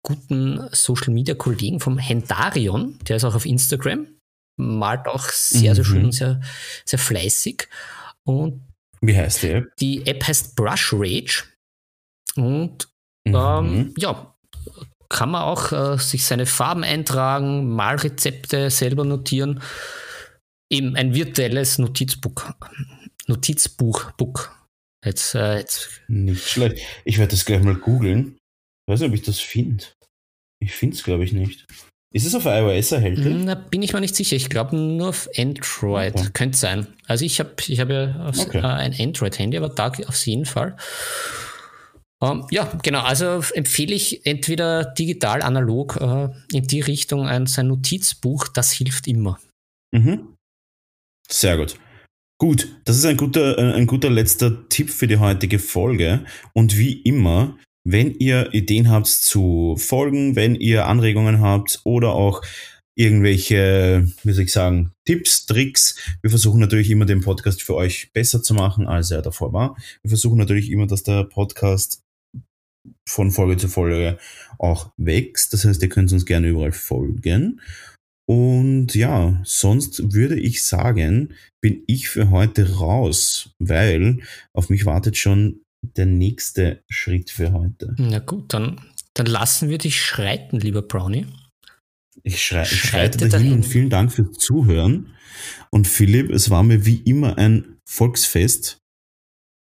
[0.03, 4.07] guten Social Media Kollegen vom Hendarion, der ist auch auf Instagram,
[4.57, 6.05] malt auch sehr, sehr schön mhm.
[6.07, 6.41] und sehr,
[6.85, 7.69] sehr fleißig.
[8.25, 8.63] Und
[9.01, 9.77] wie heißt die App?
[9.77, 11.45] Die App heißt Brush Rage.
[12.37, 12.89] Und
[13.25, 13.35] mhm.
[13.35, 14.35] ähm, ja,
[15.15, 19.63] kann man auch äh, sich seine Farben eintragen, Malrezepte selber notieren.
[20.69, 22.51] Eben ein virtuelles Notizbuch.
[23.29, 24.11] Notizbuch.
[24.13, 24.53] Book.
[25.05, 25.89] Jetzt, äh, jetzt.
[26.09, 26.85] Nicht schlecht.
[27.05, 28.39] Ich werde das gleich mal googeln.
[28.87, 29.85] Ich weiß nicht, ob ich das finde.
[30.61, 31.65] Ich finde es, glaube ich, nicht.
[32.13, 33.25] Ist es auf iOS erhältlich?
[33.27, 34.35] Hm, da bin ich mir nicht sicher.
[34.35, 36.15] Ich glaube nur auf Android.
[36.17, 36.31] Okay.
[36.33, 36.89] Könnte sein.
[37.07, 38.59] Also ich habe ich hab ja okay.
[38.59, 40.77] äh, ein Android-Handy, aber da auf jeden Fall.
[42.25, 43.01] Ähm, ja, genau.
[43.01, 48.49] Also empfehle ich entweder digital, analog äh, in die Richtung ein, sein Notizbuch.
[48.49, 49.39] Das hilft immer.
[49.93, 50.35] Mhm.
[51.31, 51.77] Sehr gut.
[52.39, 56.25] Gut, das ist ein guter, äh, ein guter letzter Tipp für die heutige Folge.
[56.53, 57.57] Und wie immer,
[57.87, 62.43] wenn ihr Ideen habt zu Folgen, wenn ihr Anregungen habt oder auch
[62.97, 65.97] irgendwelche, wie soll ich sagen, Tipps, Tricks.
[66.23, 69.77] Wir versuchen natürlich immer den Podcast für euch besser zu machen, als er davor war.
[70.03, 72.04] Wir versuchen natürlich immer, dass der Podcast
[73.09, 74.19] von Folge zu Folge
[74.59, 75.53] auch wächst.
[75.53, 77.61] Das heißt, ihr könnt uns gerne überall folgen.
[78.27, 84.21] Und ja, sonst würde ich sagen, bin ich für heute raus, weil
[84.55, 87.95] auf mich wartet schon der nächste Schritt für heute.
[87.99, 88.81] Na gut, dann
[89.15, 91.27] Dann lassen wir dich schreiten, lieber Brownie.
[92.23, 95.15] Ich, schrei ich schreite dahin, dahin und vielen Dank fürs Zuhören.
[95.71, 98.79] Und Philipp, es war mir wie immer ein Volksfest.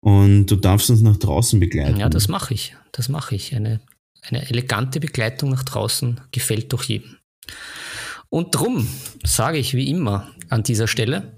[0.04, 1.98] Und du darfst uns nach draußen begleiten.
[1.98, 2.76] Ja, das mache ich.
[2.92, 3.56] Das mache ich.
[3.56, 3.80] Eine,
[4.22, 7.18] eine elegante Begleitung nach draußen gefällt doch jedem.
[8.28, 8.88] Und drum
[9.24, 11.32] sage ich wie immer an dieser Stelle,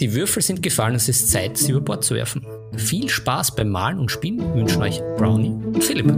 [0.00, 2.46] die Würfel sind gefallen, es ist Zeit, sie über Bord zu werfen.
[2.76, 6.14] Viel Spaß beim Malen und Spielen wünschen euch Brownie und Philipp.